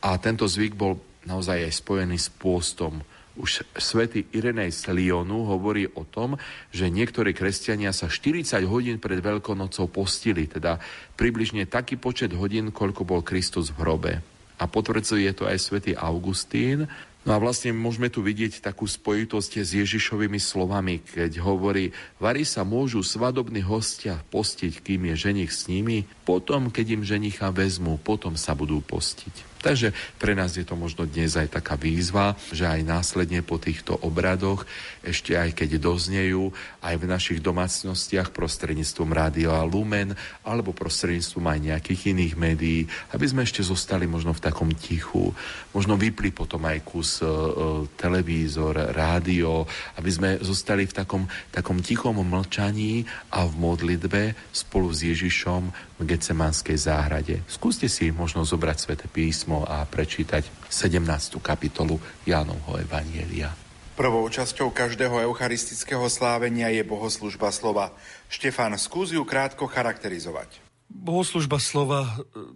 a 0.00 0.16
tento 0.16 0.48
zvyk 0.48 0.74
bol 0.80 0.96
naozaj 1.28 1.68
aj 1.68 1.74
spojený 1.80 2.16
s 2.16 2.28
pôstom. 2.32 3.04
Už 3.38 3.64
svätý 3.78 4.26
Irenej 4.34 4.74
z 4.74 4.92
Lyonu 4.92 5.48
hovorí 5.48 5.88
o 5.96 6.04
tom, 6.04 6.36
že 6.74 6.90
niektorí 6.92 7.32
kresťania 7.32 7.94
sa 7.94 8.10
40 8.10 8.44
hodín 8.68 9.00
pred 9.00 9.22
Veľkonocou 9.22 9.88
postili, 9.88 10.50
teda 10.50 10.76
približne 11.14 11.64
taký 11.64 11.96
počet 11.96 12.34
hodín, 12.36 12.68
koľko 12.74 13.06
bol 13.06 13.20
Kristus 13.24 13.72
v 13.72 13.80
hrobe. 13.80 14.12
A 14.60 14.68
potvrdzuje 14.68 15.32
to 15.32 15.48
aj 15.48 15.56
svätý 15.56 15.96
Augustín. 15.96 16.84
No 17.24 17.36
a 17.36 17.40
vlastne 17.40 17.72
môžeme 17.72 18.12
tu 18.12 18.20
vidieť 18.20 18.60
takú 18.60 18.84
spojitosť 18.84 19.64
s 19.64 19.76
Ježišovými 19.76 20.40
slovami, 20.40 21.00
keď 21.00 21.40
hovorí, 21.40 21.96
vari 22.20 22.44
sa 22.44 22.64
môžu 22.64 23.00
svadobní 23.00 23.64
hostia 23.64 24.20
postiť, 24.32 24.84
kým 24.84 25.08
je 25.12 25.14
ženich 25.16 25.52
s 25.52 25.68
nimi, 25.68 26.04
potom, 26.28 26.68
keď 26.68 27.00
im 27.00 27.02
ženicha 27.04 27.48
vezmu, 27.52 27.96
potom 28.00 28.36
sa 28.36 28.52
budú 28.52 28.84
postiť. 28.84 29.49
Takže 29.60 29.92
pre 30.16 30.32
nás 30.32 30.56
je 30.56 30.64
to 30.64 30.72
možno 30.72 31.04
dnes 31.04 31.36
aj 31.36 31.60
taká 31.60 31.76
výzva, 31.76 32.32
že 32.48 32.64
aj 32.64 32.80
následne 32.80 33.44
po 33.44 33.60
týchto 33.60 33.92
obradoch, 34.00 34.64
ešte 35.04 35.36
aj 35.36 35.52
keď 35.52 35.76
doznejú, 35.76 36.48
aj 36.80 36.94
v 36.96 37.04
našich 37.04 37.40
domácnostiach 37.44 38.32
prostredníctvom 38.32 39.12
Rádia 39.12 39.60
Lumen 39.68 40.16
alebo 40.48 40.72
prostredníctvom 40.72 41.44
aj 41.44 41.58
nejakých 41.60 42.00
iných 42.16 42.34
médií, 42.40 42.80
aby 43.12 43.26
sme 43.28 43.44
ešte 43.44 43.60
zostali 43.60 44.08
možno 44.08 44.32
v 44.32 44.40
takom 44.40 44.72
tichu, 44.72 45.36
možno 45.76 46.00
vypli 46.00 46.32
potom 46.32 46.64
aj 46.64 46.80
kus 46.80 47.20
e, 47.20 47.28
e 47.28 47.84
televízor, 48.00 48.96
rádio, 48.96 49.68
aby 50.00 50.10
sme 50.10 50.30
zostali 50.40 50.88
v 50.88 50.96
takom, 51.04 51.28
takom 51.52 51.84
tichom 51.84 52.16
mlčaní 52.16 53.04
a 53.36 53.44
v 53.44 53.52
modlitbe 53.60 54.22
spolu 54.56 54.88
s 54.88 55.04
Ježišom 55.04 55.92
v 56.00 56.02
Getsemanskej 56.08 56.78
záhrade. 56.80 57.44
Skúste 57.44 57.84
si 57.92 58.08
možno 58.08 58.40
zobrať 58.40 58.76
sväté 58.80 59.04
písmo 59.04 59.49
a 59.66 59.82
prečítať 59.82 60.46
17. 60.70 61.42
kapitolu 61.42 61.98
Jánovho 62.22 62.78
Evanielia. 62.78 63.50
Prvou 63.98 64.24
časťou 64.30 64.72
každého 64.72 65.26
eucharistického 65.28 66.06
slávenia 66.08 66.72
je 66.72 66.80
bohoslužba 66.86 67.52
slova. 67.52 67.92
Štefán, 68.30 68.72
skús 68.78 69.12
ju 69.12 69.20
krátko 69.26 69.66
charakterizovať. 69.68 70.62
Bohoslužba 70.90 71.62
slova 71.62 72.02
e, 72.02 72.10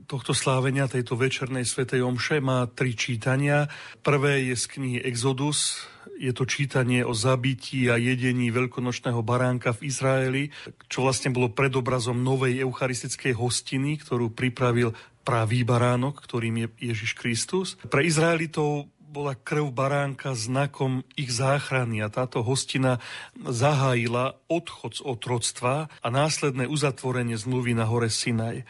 tohto 0.08 0.32
slávenia, 0.34 0.90
tejto 0.90 1.14
večernej 1.14 1.68
svetej 1.68 2.02
omše 2.02 2.42
má 2.42 2.66
tri 2.66 2.96
čítania. 2.96 3.68
Prvé 4.02 4.50
je 4.50 4.56
z 4.56 4.64
knihy 4.72 4.98
Exodus, 5.04 5.84
je 6.18 6.30
to 6.30 6.46
čítanie 6.46 7.02
o 7.02 7.12
zabití 7.14 7.90
a 7.90 7.98
jedení 7.98 8.50
veľkonočného 8.54 9.20
baránka 9.20 9.74
v 9.74 9.90
Izraeli, 9.90 10.42
čo 10.86 11.02
vlastne 11.02 11.34
bolo 11.34 11.50
predobrazom 11.50 12.22
novej 12.22 12.62
eucharistickej 12.62 13.34
hostiny, 13.34 13.98
ktorú 14.02 14.30
pripravil 14.30 14.94
pravý 15.24 15.64
baránok, 15.64 16.20
ktorým 16.20 16.62
je 16.62 16.68
Ježiš 16.92 17.16
Kristus. 17.16 17.80
Pre 17.88 18.04
Izraelitov 18.04 18.92
bola 19.14 19.38
krv 19.38 19.70
baránka 19.70 20.34
znakom 20.34 21.06
ich 21.14 21.30
záchrany 21.30 22.02
a 22.02 22.10
táto 22.10 22.42
hostina 22.42 22.98
zahájila 23.38 24.36
odchod 24.50 24.98
z 24.98 25.02
otroctva 25.06 25.86
a 25.88 26.08
následné 26.10 26.66
uzatvorenie 26.66 27.38
zmluvy 27.38 27.78
na 27.78 27.86
hore 27.86 28.10
Sinaj. 28.10 28.66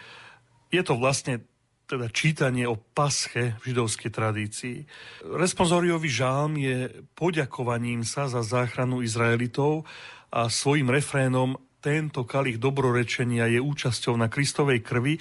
Je 0.69 0.83
to 0.85 1.01
vlastne 1.01 1.49
teda 1.85 2.09
čítanie 2.13 2.65
o 2.69 2.77
pasche 2.77 3.57
v 3.61 3.73
židovskej 3.73 4.11
tradícii. 4.13 4.79
Responsoriový 5.25 6.09
žálm 6.09 6.57
je 6.57 7.05
poďakovaním 7.17 8.05
sa 8.05 8.29
za 8.29 8.41
záchranu 8.41 9.05
Izraelitov 9.05 9.85
a 10.33 10.49
svojim 10.49 10.89
refrénom 10.89 11.61
tento 11.85 12.25
kalich 12.25 12.57
dobrorečenia 12.57 13.45
je 13.53 13.61
účasťou 13.61 14.17
na 14.17 14.33
Kristovej 14.33 14.81
krvi, 14.81 15.21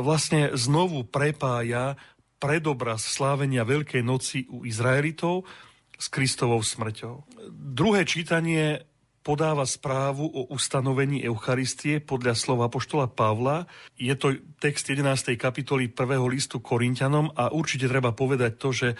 vlastne 0.00 0.56
znovu 0.56 1.04
prepája 1.04 2.00
predobraz 2.40 3.04
slávenia 3.04 3.68
Veľkej 3.68 4.00
noci 4.00 4.48
u 4.48 4.64
Izraelitov 4.64 5.44
s 6.00 6.06
Kristovou 6.08 6.64
smrťou. 6.64 7.28
Druhé 7.52 8.08
čítanie 8.08 8.88
podáva 9.26 9.68
správu 9.68 10.24
o 10.24 10.48
ustanovení 10.48 11.20
Eucharistie 11.20 12.00
podľa 12.00 12.32
slova 12.32 12.72
poštola 12.72 13.12
Pavla. 13.12 13.68
Je 14.00 14.14
to 14.16 14.32
text 14.56 14.88
11. 14.88 15.36
kapitoly 15.36 15.92
1. 15.92 16.32
listu 16.32 16.64
Korintianom 16.64 17.36
a 17.36 17.52
určite 17.52 17.92
treba 17.92 18.16
povedať 18.16 18.52
to, 18.56 18.72
že 18.72 18.88
e, 18.88 18.96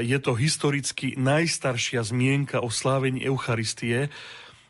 je 0.00 0.16
to 0.16 0.32
historicky 0.32 1.12
najstaršia 1.20 2.00
zmienka 2.00 2.64
o 2.64 2.72
slávení 2.72 3.20
Eucharistie, 3.28 4.08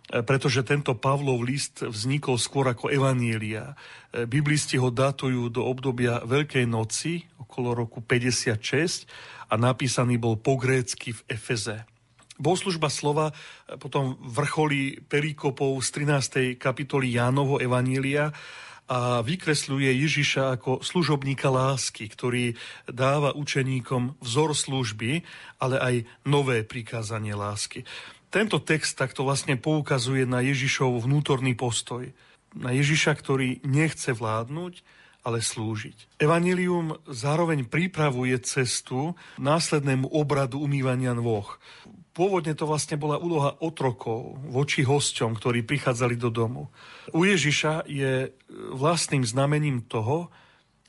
pretože 0.07 0.63
tento 0.63 0.95
Pavlov 0.95 1.43
list 1.43 1.83
vznikol 1.83 2.39
skôr 2.39 2.71
ako 2.71 2.95
evanielia. 2.95 3.75
E, 4.15 4.23
biblisti 4.23 4.79
ho 4.79 4.95
datujú 4.95 5.51
do 5.51 5.67
obdobia 5.67 6.23
Veľkej 6.23 6.63
noci, 6.71 7.27
okolo 7.43 7.75
roku 7.75 7.99
56, 7.99 9.11
a 9.51 9.55
napísaný 9.59 10.19
bol 10.23 10.39
po 10.39 10.55
grécky 10.55 11.11
v 11.11 11.21
Efeze. 11.27 11.83
Bohoslužba 12.39 12.87
slova 12.87 13.35
e, 13.35 13.75
potom 13.83 14.15
vrcholí 14.23 15.03
perikopov 15.03 15.75
z 15.83 15.89
13. 16.55 16.55
kapitoly 16.55 17.11
Jánovo 17.11 17.59
Evanília 17.59 18.31
a 18.87 19.19
vykresľuje 19.19 19.91
Ježiša 20.07 20.63
ako 20.63 20.79
služobníka 20.79 21.51
lásky, 21.51 22.07
ktorý 22.07 22.55
dáva 22.87 23.35
učeníkom 23.35 24.23
vzor 24.23 24.55
služby, 24.55 25.27
ale 25.59 25.77
aj 25.83 25.95
nové 26.23 26.63
prikázanie 26.63 27.35
lásky. 27.35 27.83
Tento 28.31 28.59
text 28.59 28.99
takto 28.99 29.23
vlastne 29.23 29.55
poukazuje 29.57 30.27
na 30.27 30.43
Ježišov 30.43 31.07
vnútorný 31.07 31.55
postoj. 31.55 32.11
Na 32.57 32.73
Ježiša, 32.75 33.13
ktorý 33.17 33.61
nechce 33.63 34.13
vládnuť, 34.17 34.83
ale 35.27 35.43
slúžiť. 35.43 36.23
Evangelium 36.23 37.03
zároveň 37.11 37.67
pripravuje 37.67 38.39
cestu 38.47 39.19
následnému 39.43 40.07
obradu 40.15 40.63
umývania 40.63 41.19
nôh. 41.19 41.51
Pôvodne 42.15 42.55
to 42.55 42.65
vlastne 42.65 42.95
bola 42.95 43.19
úloha 43.19 43.59
otrokov 43.59 44.39
voči 44.47 44.87
hosťom, 44.87 45.35
ktorí 45.35 45.67
prichádzali 45.67 46.15
do 46.15 46.31
domu. 46.31 46.71
U 47.11 47.27
Ježiša 47.27 47.91
je 47.91 48.31
vlastným 48.73 49.27
znamením 49.27 49.83
toho, 49.83 50.31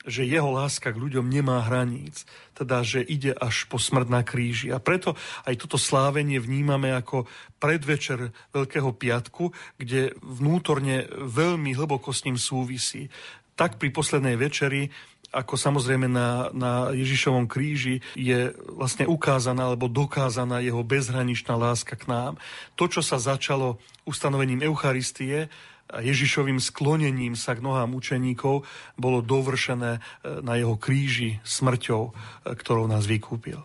že 0.08 0.26
jeho 0.26 0.48
láska 0.48 0.90
k 0.90 0.98
ľuďom 0.98 1.28
nemá 1.28 1.62
hraníc, 1.68 2.24
teda 2.56 2.80
že 2.82 3.04
ide 3.04 3.36
až 3.36 3.68
po 3.68 3.76
smrť 3.76 4.08
na 4.08 4.24
kríži. 4.24 4.72
A 4.72 4.80
preto 4.80 5.14
aj 5.44 5.60
toto 5.60 5.76
slávenie 5.76 6.40
vnímame 6.40 6.90
ako 6.96 7.28
predvečer 7.60 8.32
Veľkého 8.50 8.90
piatku, 8.96 9.52
kde 9.76 10.16
vnútorne 10.24 11.06
veľmi 11.12 11.76
hlboko 11.76 12.10
s 12.10 12.24
ním 12.24 12.40
súvisí. 12.40 13.12
Tak 13.54 13.76
pri 13.76 13.92
poslednej 13.92 14.40
večeri 14.40 14.88
ako 15.28 15.60
samozrejme 15.60 16.08
na, 16.08 16.48
na 16.56 16.72
Ježišovom 16.96 17.44
kríži 17.44 18.00
je 18.16 18.48
vlastne 18.72 19.04
ukázaná 19.04 19.68
alebo 19.68 19.84
dokázaná 19.84 20.64
jeho 20.64 20.80
bezhraničná 20.80 21.52
láska 21.52 22.00
k 22.00 22.08
nám. 22.08 22.40
To, 22.80 22.88
čo 22.88 23.04
sa 23.04 23.20
začalo 23.20 23.76
ustanovením 24.08 24.64
Eucharistie, 24.64 25.52
Ježišovým 25.88 26.60
sklonením 26.60 27.32
sa 27.32 27.56
k 27.56 27.64
nohám 27.64 27.96
učeníkov 27.96 28.68
bolo 29.00 29.24
dovršené 29.24 29.96
e, 29.96 30.00
na 30.44 30.60
jeho 30.60 30.76
kríži 30.76 31.40
smrťou, 31.40 32.02
e, 32.04 32.12
ktorou 32.52 32.84
nás 32.84 33.08
vykúpil. 33.08 33.56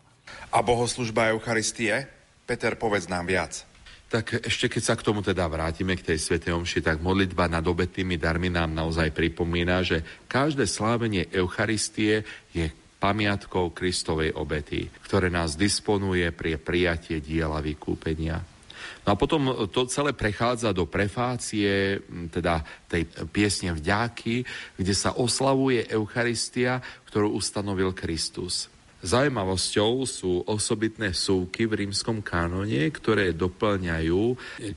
A 0.56 0.64
bohoslužba 0.64 1.36
Eucharistie? 1.36 2.08
Peter, 2.48 2.80
povedz 2.80 3.12
nám 3.12 3.28
viac. 3.28 3.68
Tak 4.08 4.46
ešte 4.46 4.70
keď 4.70 4.84
sa 4.86 4.96
k 4.96 5.06
tomu 5.10 5.26
teda 5.26 5.50
vrátime, 5.50 5.98
k 5.98 6.14
tej 6.14 6.22
Svetej 6.22 6.54
Omši, 6.54 6.86
tak 6.86 7.02
modlitba 7.02 7.50
nad 7.50 7.66
obetnými 7.66 8.22
darmi 8.22 8.48
nám 8.54 8.70
naozaj 8.70 9.10
pripomína, 9.10 9.82
že 9.82 10.06
každé 10.30 10.70
slávenie 10.70 11.28
Eucharistie 11.34 12.22
je 12.54 12.70
pamiatkou 13.02 13.74
Kristovej 13.74 14.32
obety, 14.38 14.88
ktoré 15.04 15.28
nás 15.28 15.58
disponuje 15.58 16.30
pri 16.30 16.62
prijatie 16.62 17.20
diela 17.20 17.60
vykúpenia. 17.60 18.53
No 19.04 19.14
a 19.14 19.20
potom 19.20 19.68
to 19.70 19.86
celé 19.88 20.16
prechádza 20.16 20.72
do 20.72 20.88
prefácie, 20.88 22.00
teda 22.32 22.64
tej 22.88 23.10
piesne 23.30 23.76
vďaky, 23.76 24.44
kde 24.80 24.94
sa 24.96 25.16
oslavuje 25.16 25.88
Eucharistia, 25.92 26.80
ktorú 27.10 27.36
ustanovil 27.36 27.92
Kristus. 27.92 28.74
Zajímavosťou 29.04 30.08
sú 30.08 30.48
osobitné 30.48 31.12
súky 31.12 31.68
v 31.68 31.84
rímskom 31.84 32.24
kánone, 32.24 32.88
ktoré 32.88 33.36
doplňajú, 33.36 34.22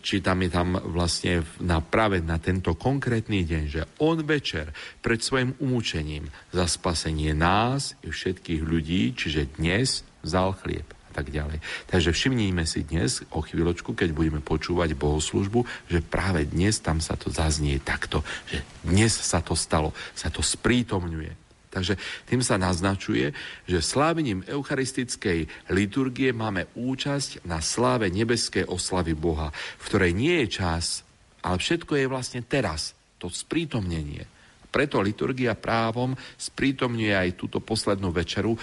či 0.02 0.18
tam 0.18 0.42
je 0.42 0.50
tam 0.50 0.74
vlastne 0.90 1.46
na, 1.62 1.78
na 2.26 2.38
tento 2.42 2.74
konkrétny 2.74 3.46
deň, 3.46 3.64
že 3.70 3.86
on 4.02 4.18
večer 4.26 4.74
pred 4.98 5.22
svojim 5.22 5.54
umúčením 5.62 6.26
za 6.50 6.66
spasenie 6.66 7.38
nás 7.38 7.94
i 8.02 8.11
všetkých 8.11 8.66
ľudí, 8.66 9.14
čiže 9.14 9.62
dnes 9.62 10.02
vzal 10.26 10.59
chlieb 10.59 10.95
tak 11.16 11.32
ďalej. 11.32 11.64
Takže 11.88 12.12
všimníme 12.12 12.68
si 12.68 12.84
dnes, 12.84 13.24
o 13.32 13.40
chvíľočku, 13.40 13.96
keď 13.96 14.12
budeme 14.12 14.44
počúvať 14.44 14.92
bohoslužbu, 14.92 15.64
že 15.88 16.04
práve 16.04 16.44
dnes 16.44 16.76
tam 16.84 17.00
sa 17.00 17.16
to 17.16 17.32
zaznie 17.32 17.80
takto, 17.80 18.20
že 18.52 18.60
dnes 18.84 19.16
sa 19.16 19.40
to 19.40 19.56
stalo, 19.56 19.96
sa 20.12 20.28
to 20.28 20.44
sprítomňuje. 20.44 21.48
Takže 21.72 22.00
tým 22.24 22.40
sa 22.40 22.56
naznačuje, 22.56 23.36
že 23.68 23.84
slávením 23.84 24.44
eucharistickej 24.48 25.68
liturgie 25.72 26.32
máme 26.32 26.72
účasť 26.72 27.44
na 27.44 27.60
sláve 27.60 28.08
nebeskej 28.08 28.64
oslavy 28.64 29.12
Boha, 29.12 29.52
v 29.52 29.84
ktorej 29.84 30.12
nie 30.16 30.44
je 30.44 30.56
čas, 30.56 31.04
ale 31.44 31.60
všetko 31.60 32.00
je 32.00 32.06
vlastne 32.08 32.40
teraz, 32.44 32.96
to 33.20 33.28
sprítomnenie. 33.28 34.24
Preto 34.72 35.04
liturgia 35.04 35.52
právom 35.52 36.16
sprítomňuje 36.36 37.12
aj 37.12 37.36
túto 37.36 37.60
poslednú 37.60 38.08
večeru 38.12 38.56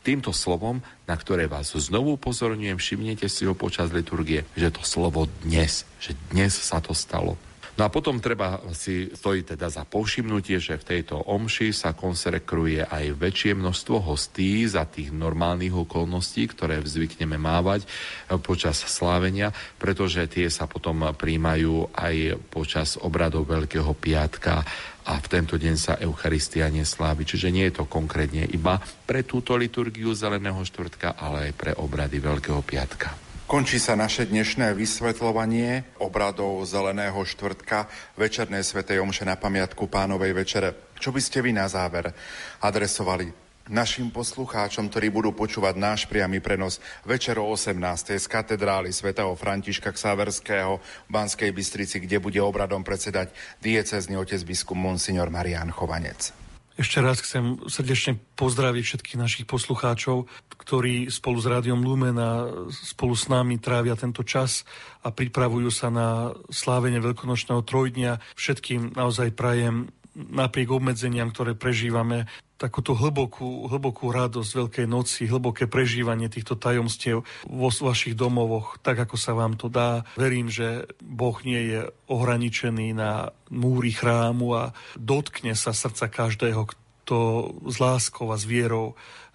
týmto 0.00 0.32
slovom, 0.32 0.80
na 1.04 1.16
ktoré 1.16 1.44
vás 1.44 1.76
znovu 1.76 2.16
upozorňujem, 2.16 2.80
všimnete 2.80 3.26
si 3.28 3.44
ho 3.44 3.52
počas 3.52 3.92
liturgie, 3.92 4.48
že 4.56 4.72
to 4.72 4.80
slovo 4.84 5.28
dnes, 5.44 5.84
že 6.00 6.16
dnes 6.32 6.56
sa 6.56 6.80
to 6.80 6.96
stalo. 6.96 7.36
No 7.80 7.88
a 7.88 7.96
potom 7.96 8.20
treba 8.20 8.60
si 8.76 9.08
stojí 9.08 9.40
teda 9.40 9.72
za 9.72 9.88
povšimnutie, 9.88 10.60
že 10.60 10.76
v 10.76 10.84
tejto 10.84 11.16
omši 11.16 11.72
sa 11.72 11.96
konsekruje 11.96 12.84
aj 12.84 13.16
väčšie 13.16 13.56
množstvo 13.56 14.04
hostí 14.04 14.68
za 14.68 14.84
tých 14.84 15.08
normálnych 15.08 15.72
okolností, 15.72 16.44
ktoré 16.52 16.84
zvykneme 16.84 17.40
mávať 17.40 17.88
eh, 17.88 18.36
počas 18.36 18.84
slávenia, 18.84 19.56
pretože 19.80 20.28
tie 20.28 20.52
sa 20.52 20.68
potom 20.68 21.08
príjmajú 21.16 21.96
aj 21.96 22.36
počas 22.52 23.00
obradov 23.00 23.48
Veľkého 23.48 23.96
piatka 23.96 24.60
a 25.08 25.16
v 25.16 25.26
tento 25.32 25.56
deň 25.56 25.74
sa 25.80 25.96
Eucharistia 25.96 26.68
neslávi. 26.68 27.24
Čiže 27.24 27.48
nie 27.48 27.64
je 27.72 27.80
to 27.80 27.88
konkrétne 27.88 28.44
iba 28.44 28.76
pre 29.08 29.24
túto 29.24 29.56
liturgiu 29.56 30.12
Zeleného 30.12 30.60
štvrtka, 30.60 31.16
ale 31.16 31.48
aj 31.48 31.52
pre 31.56 31.72
obrady 31.72 32.20
Veľkého 32.20 32.60
piatka. 32.60 33.29
Končí 33.50 33.82
sa 33.82 33.98
naše 33.98 34.30
dnešné 34.30 34.78
vysvetľovanie 34.78 35.98
obradov 35.98 36.62
Zeleného 36.62 37.18
štvrtka 37.18 37.90
Večernej 38.14 38.62
svetej 38.62 39.02
omše 39.02 39.26
na 39.26 39.34
pamiatku 39.34 39.90
pánovej 39.90 40.38
večere. 40.38 40.94
Čo 41.02 41.10
by 41.10 41.18
ste 41.18 41.42
vy 41.42 41.50
na 41.50 41.66
záver 41.66 42.14
adresovali 42.62 43.26
našim 43.66 44.14
poslucháčom, 44.14 44.86
ktorí 44.86 45.10
budú 45.10 45.34
počúvať 45.34 45.74
náš 45.82 46.06
priamy 46.06 46.38
prenos 46.38 46.78
večer 47.02 47.42
o 47.42 47.50
18. 47.50 48.22
z 48.22 48.26
katedrály 48.30 48.94
svätého 48.94 49.34
Františka 49.34 49.90
Ksaverského 49.98 50.78
v 50.78 51.10
Banskej 51.10 51.50
Bystrici, 51.50 51.98
kde 51.98 52.22
bude 52.22 52.38
obradom 52.38 52.86
predsedať 52.86 53.34
diecezný 53.58 54.14
otec 54.14 54.46
biskup 54.46 54.78
Monsignor 54.78 55.26
Marian 55.26 55.74
Chovanec. 55.74 56.39
Ešte 56.78 57.02
raz 57.02 57.18
chcem 57.20 57.58
srdečne 57.66 58.20
pozdraviť 58.38 58.82
všetkých 58.86 59.18
našich 59.20 59.44
poslucháčov, 59.50 60.30
ktorí 60.60 61.10
spolu 61.10 61.38
s 61.42 61.46
Rádiom 61.50 61.82
Lumen 61.82 62.16
a 62.16 62.46
spolu 62.70 63.18
s 63.18 63.26
nami 63.26 63.58
trávia 63.58 63.98
tento 63.98 64.22
čas 64.22 64.62
a 65.02 65.10
pripravujú 65.10 65.70
sa 65.72 65.90
na 65.90 66.30
slávenie 66.52 67.02
Veľkonočného 67.02 67.66
trojdnia. 67.66 68.22
Všetkým 68.38 68.94
naozaj 68.94 69.34
prajem 69.34 69.90
napriek 70.14 70.70
obmedzeniam, 70.70 71.30
ktoré 71.30 71.54
prežívame, 71.58 72.26
takúto 72.60 72.92
hlbokú, 72.92 73.72
hlbokú 73.72 74.12
radosť 74.12 74.50
Veľkej 74.52 74.86
noci, 74.86 75.24
hlboké 75.24 75.64
prežívanie 75.64 76.28
týchto 76.28 76.60
tajomstiev 76.60 77.24
vo 77.48 77.68
vašich 77.72 78.12
domovoch, 78.12 78.76
tak 78.84 79.00
ako 79.08 79.16
sa 79.16 79.32
vám 79.32 79.56
to 79.56 79.72
dá. 79.72 80.04
Verím, 80.20 80.52
že 80.52 80.84
Boh 81.00 81.40
nie 81.40 81.72
je 81.72 81.80
ohraničený 82.12 82.92
na 82.92 83.32
múry 83.48 83.96
chrámu 83.96 84.52
a 84.52 84.64
dotkne 85.00 85.56
sa 85.56 85.72
srdca 85.72 86.12
každého, 86.12 86.68
kto 86.68 87.16
s 87.64 87.80
láskou 87.80 88.28
a 88.28 88.36
s 88.36 88.44
vierou 88.44 88.92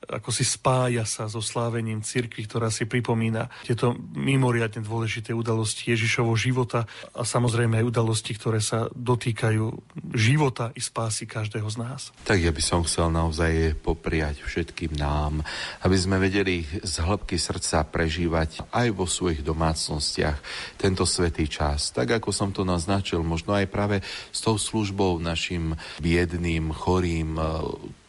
ako 0.10 0.30
si 0.30 0.46
spája 0.46 1.04
sa 1.04 1.26
so 1.26 1.42
slávením 1.42 2.02
cirkvi, 2.06 2.46
ktorá 2.46 2.70
si 2.70 2.86
pripomína 2.86 3.50
tieto 3.66 3.98
mimoriadne 4.14 4.86
dôležité 4.86 5.34
udalosti 5.34 5.92
Ježišovho 5.94 6.38
života 6.38 6.86
a 7.14 7.22
samozrejme 7.26 7.82
aj 7.82 7.86
udalosti, 7.90 8.38
ktoré 8.38 8.62
sa 8.62 8.88
dotýkajú 8.94 9.66
života 10.14 10.70
i 10.78 10.82
spásy 10.82 11.26
každého 11.26 11.68
z 11.68 11.78
nás. 11.82 12.02
Tak 12.26 12.40
ja 12.42 12.54
by 12.54 12.62
som 12.64 12.86
chcel 12.86 13.10
naozaj 13.10 13.78
popriať 13.82 14.46
všetkým 14.46 14.98
nám, 14.98 15.42
aby 15.82 15.98
sme 15.98 16.22
vedeli 16.22 16.66
z 16.66 16.96
hĺbky 17.02 17.38
srdca 17.38 17.86
prežívať 17.86 18.70
aj 18.72 18.88
vo 18.94 19.06
svojich 19.10 19.42
domácnostiach 19.42 20.38
tento 20.80 21.04
svetý 21.04 21.50
čas. 21.50 21.92
Tak 21.92 22.22
ako 22.22 22.30
som 22.30 22.50
to 22.54 22.62
naznačil, 22.68 23.22
možno 23.26 23.58
aj 23.58 23.68
práve 23.70 23.98
s 24.32 24.40
tou 24.42 24.58
službou 24.58 25.18
našim 25.22 25.74
biedným, 26.02 26.72
chorým, 26.72 27.38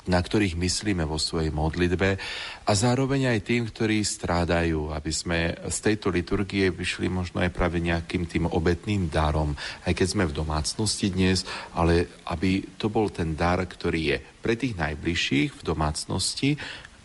na 0.07 0.23
ktorých 0.23 0.55
myslíme 0.55 1.03
vo 1.03 1.19
svojej 1.19 1.51
modlitbe 1.51 2.09
a 2.67 2.73
zároveň 2.73 3.35
aj 3.35 3.41
tým, 3.47 3.63
ktorí 3.67 4.03
strádajú, 4.03 4.95
aby 4.95 5.13
sme 5.13 5.39
z 5.67 5.79
tejto 5.83 6.11
liturgie 6.11 6.71
vyšli 6.71 7.11
možno 7.11 7.43
aj 7.43 7.51
práve 7.51 7.83
nejakým 7.83 8.27
tým 8.27 8.45
obetným 8.47 9.11
darom, 9.11 9.55
aj 9.87 9.93
keď 9.95 10.07
sme 10.07 10.25
v 10.31 10.37
domácnosti 10.37 11.11
dnes, 11.11 11.43
ale 11.75 12.23
aby 12.31 12.79
to 12.79 12.87
bol 12.87 13.11
ten 13.11 13.35
dar, 13.35 13.59
ktorý 13.63 14.01
je 14.15 14.19
pre 14.43 14.55
tých 14.55 14.79
najbližších 14.79 15.59
v 15.59 15.63
domácnosti, 15.67 16.55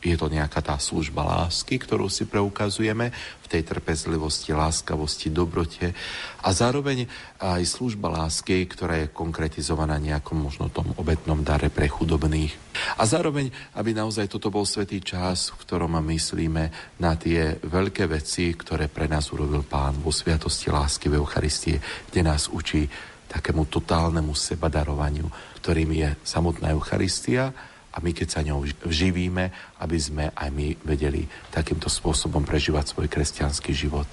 je 0.01 0.17
to 0.17 0.33
nejaká 0.33 0.65
tá 0.65 0.75
služba 0.81 1.21
lásky, 1.21 1.77
ktorú 1.77 2.09
si 2.09 2.25
preukazujeme 2.25 3.13
v 3.13 3.47
tej 3.47 3.61
trpezlivosti, 3.61 4.49
láskavosti, 4.49 5.29
dobrote 5.29 5.93
a 6.41 6.49
zároveň 6.49 7.05
aj 7.37 7.61
služba 7.69 8.09
lásky, 8.09 8.65
ktorá 8.65 9.05
je 9.05 9.13
konkretizovaná 9.13 10.01
nejakom 10.01 10.41
možno 10.41 10.73
tom 10.73 10.89
obetnom 10.97 11.45
dare 11.45 11.69
pre 11.69 11.85
chudobných. 11.85 12.57
A 12.97 13.05
zároveň, 13.05 13.53
aby 13.77 13.93
naozaj 13.93 14.25
toto 14.25 14.49
bol 14.49 14.65
svetý 14.65 15.05
čas, 15.05 15.53
v 15.53 15.61
ktorom 15.61 16.01
myslíme 16.01 16.97
na 16.97 17.13
tie 17.13 17.61
veľké 17.61 18.09
veci, 18.09 18.49
ktoré 18.57 18.89
pre 18.89 19.05
nás 19.05 19.29
urobil 19.29 19.61
Pán 19.61 20.01
vo 20.01 20.09
sviatosti 20.09 20.73
lásky 20.73 21.13
v 21.13 21.21
Eucharistie, 21.21 21.77
kde 22.09 22.21
nás 22.25 22.49
učí 22.49 22.89
takému 23.31 23.69
totálnemu 23.69 24.35
sebadarovaniu, 24.35 25.29
ktorým 25.63 25.93
je 25.95 26.09
samotná 26.25 26.75
Eucharistia, 26.75 27.70
a 27.91 27.97
my 27.99 28.11
keď 28.15 28.27
sa 28.27 28.41
ňou 28.41 28.63
vživíme, 28.87 29.51
aby 29.83 29.97
sme 29.99 30.31
aj 30.31 30.49
my 30.51 30.79
vedeli 30.87 31.27
takýmto 31.51 31.91
spôsobom 31.91 32.43
prežívať 32.47 32.95
svoj 32.95 33.07
kresťanský 33.11 33.71
život. 33.75 34.07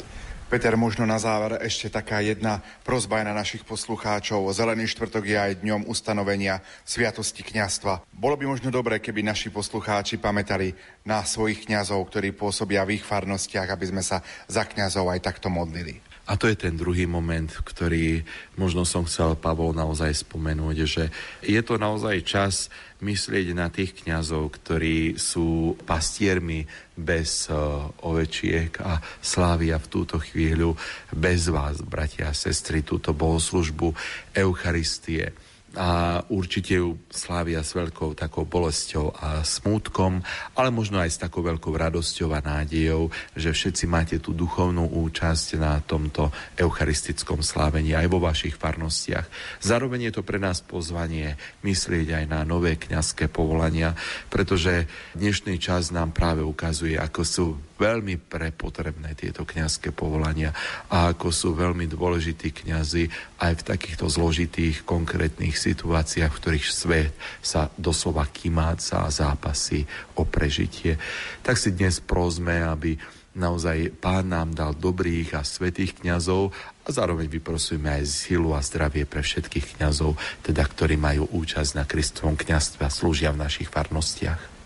Peter, 0.49 0.73
možno 0.81 1.05
na 1.05 1.21
záver 1.21 1.61
ešte 1.61 1.93
taká 1.93 2.25
jedna 2.25 2.65
prozba 2.81 3.21
aj 3.21 3.27
na 3.29 3.37
našich 3.37 3.69
poslucháčov. 3.69 4.49
Zelený 4.57 4.89
štvrtok 4.89 5.29
je 5.29 5.37
aj 5.37 5.61
dňom 5.61 5.85
ustanovenia 5.93 6.65
Sviatosti 6.89 7.45
kňastva. 7.45 8.09
Bolo 8.17 8.41
by 8.41 8.49
možno 8.49 8.73
dobré, 8.73 8.97
keby 8.97 9.21
naši 9.21 9.53
poslucháči 9.53 10.17
pamätali 10.17 10.73
na 11.05 11.21
svojich 11.21 11.69
kňazov, 11.69 12.01
ktorí 12.09 12.33
pôsobia 12.33 12.89
v 12.89 12.97
ich 12.97 13.05
farnostiach, 13.05 13.69
aby 13.69 13.93
sme 13.93 14.01
sa 14.01 14.25
za 14.49 14.65
kňazov 14.65 15.13
aj 15.13 15.21
takto 15.21 15.53
modlili. 15.53 16.08
A 16.29 16.37
to 16.37 16.45
je 16.45 16.61
ten 16.61 16.77
druhý 16.77 17.09
moment, 17.09 17.49
ktorý 17.49 18.21
možno 18.61 18.85
som 18.85 19.09
chcel 19.09 19.33
Pavol 19.41 19.73
naozaj 19.73 20.29
spomenúť, 20.29 20.77
že 20.85 21.05
je 21.41 21.61
to 21.65 21.81
naozaj 21.81 22.21
čas 22.21 22.69
myslieť 23.01 23.57
na 23.57 23.73
tých 23.73 23.97
kňazov, 24.05 24.53
ktorí 24.61 25.17
sú 25.17 25.73
pastiermi 25.89 26.69
bez 26.93 27.49
uh, 27.49 27.89
ovečiek 28.05 28.77
a 28.85 29.01
slávia 29.25 29.81
v 29.81 29.89
túto 29.89 30.21
chvíľu 30.21 30.77
bez 31.17 31.49
vás, 31.49 31.81
bratia 31.81 32.29
a 32.29 32.37
sestry, 32.37 32.85
túto 32.85 33.17
bohoslužbu 33.17 33.97
Eucharistie 34.37 35.33
a 35.79 36.21
určite 36.27 36.75
ju 36.75 36.99
slávia 37.07 37.63
s 37.63 37.79
veľkou 37.79 38.19
takou 38.19 38.43
bolesťou 38.43 39.15
a 39.15 39.47
smútkom, 39.47 40.27
ale 40.59 40.75
možno 40.75 40.99
aj 40.99 41.15
s 41.15 41.23
takou 41.23 41.47
veľkou 41.47 41.71
radosťou 41.71 42.35
a 42.35 42.43
nádejou, 42.43 43.15
že 43.39 43.55
všetci 43.55 43.87
máte 43.87 44.19
tú 44.19 44.35
duchovnú 44.35 44.91
účasť 44.91 45.55
na 45.55 45.79
tomto 45.79 46.35
eucharistickom 46.59 47.47
slávení 47.47 47.95
aj 47.95 48.11
vo 48.11 48.19
vašich 48.19 48.59
farnostiach. 48.59 49.31
Zároveň 49.63 50.11
je 50.11 50.19
to 50.19 50.27
pre 50.27 50.43
nás 50.43 50.59
pozvanie 50.59 51.39
myslieť 51.63 52.19
aj 52.19 52.25
na 52.27 52.43
nové 52.43 52.75
kňazské 52.75 53.31
povolania, 53.31 53.95
pretože 54.27 54.91
dnešný 55.15 55.63
čas 55.63 55.95
nám 55.95 56.11
práve 56.11 56.43
ukazuje, 56.43 56.99
ako 56.99 57.23
sú 57.23 57.47
veľmi 57.79 58.19
prepotrebné 58.19 59.15
tieto 59.15 59.47
kňazské 59.47 59.95
povolania 59.95 60.51
a 60.91 61.15
ako 61.15 61.31
sú 61.31 61.49
veľmi 61.55 61.87
dôležití 61.87 62.51
kňazi 62.67 63.07
aj 63.39 63.53
v 63.63 63.67
takýchto 63.71 64.11
zložitých 64.11 64.83
konkrétnych 64.83 65.55
situáciách, 65.55 66.35
v 66.35 66.41
ktorých 66.43 66.67
svet 66.67 67.15
sa 67.39 67.71
doslova 67.79 68.27
kymáca 68.27 69.07
a 69.07 69.15
zápasy 69.15 69.87
o 70.19 70.27
prežitie. 70.27 70.99
Tak 71.47 71.55
si 71.55 71.71
dnes 71.71 72.03
prosme, 72.03 72.67
aby 72.67 72.99
naozaj 73.39 73.95
Pán 74.03 74.35
nám 74.35 74.51
dal 74.51 74.75
dobrých 74.75 75.39
a 75.39 75.47
svetých 75.47 76.03
kňazov 76.03 76.51
a 76.83 76.89
zároveň 76.91 77.31
vyprosujeme 77.31 78.03
aj 78.03 78.05
silu 78.11 78.51
a 78.59 78.61
zdravie 78.61 79.07
pre 79.07 79.23
všetkých 79.23 79.79
kňazov, 79.79 80.19
teda 80.43 80.67
ktorí 80.67 80.99
majú 80.99 81.31
účasť 81.31 81.79
na 81.79 81.87
Kristovom 81.87 82.35
kňazstve 82.35 82.83
a 82.83 82.91
slúžia 82.91 83.31
v 83.31 83.47
našich 83.47 83.71
farnostiach. 83.71 84.58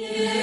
Yeah. 0.00 0.39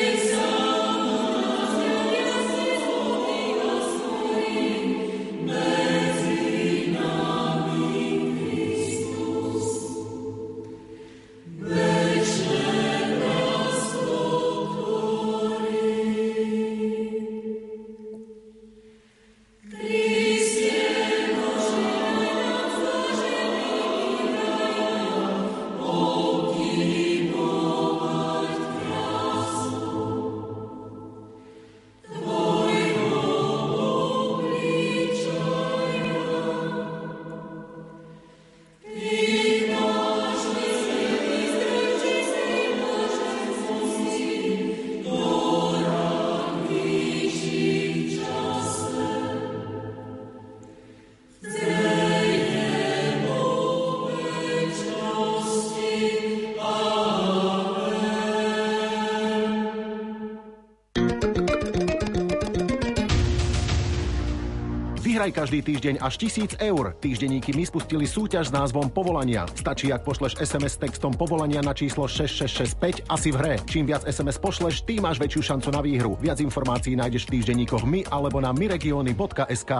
Vyhraj 65.28 65.44
každý 65.44 65.60
týždeň 65.60 65.96
až 66.00 66.14
1000 66.24 66.56
eur. 66.72 66.96
Týždenníky 67.04 67.52
my 67.52 67.68
spustili 67.68 68.08
súťaž 68.08 68.48
s 68.48 68.56
názvom 68.56 68.88
Povolania. 68.88 69.44
Stačí, 69.60 69.92
ak 69.92 70.08
pošleš 70.08 70.40
SMS 70.40 70.80
textom 70.80 71.12
Povolania 71.12 71.60
na 71.60 71.76
číslo 71.76 72.08
6665 72.08 73.04
a 73.12 73.20
v 73.20 73.36
hre. 73.36 73.54
Čím 73.68 73.92
viac 73.92 74.08
SMS 74.08 74.40
pošleš, 74.40 74.88
tým 74.88 75.04
máš 75.04 75.20
väčšiu 75.20 75.52
šancu 75.52 75.68
na 75.76 75.84
výhru. 75.84 76.16
Viac 76.24 76.40
informácií 76.40 76.96
nájdeš 76.96 77.28
v 77.28 77.44
týždenníkoch 77.44 77.84
my 77.84 78.08
alebo 78.08 78.40
na 78.40 78.56
myregiony.sk. 78.56 79.72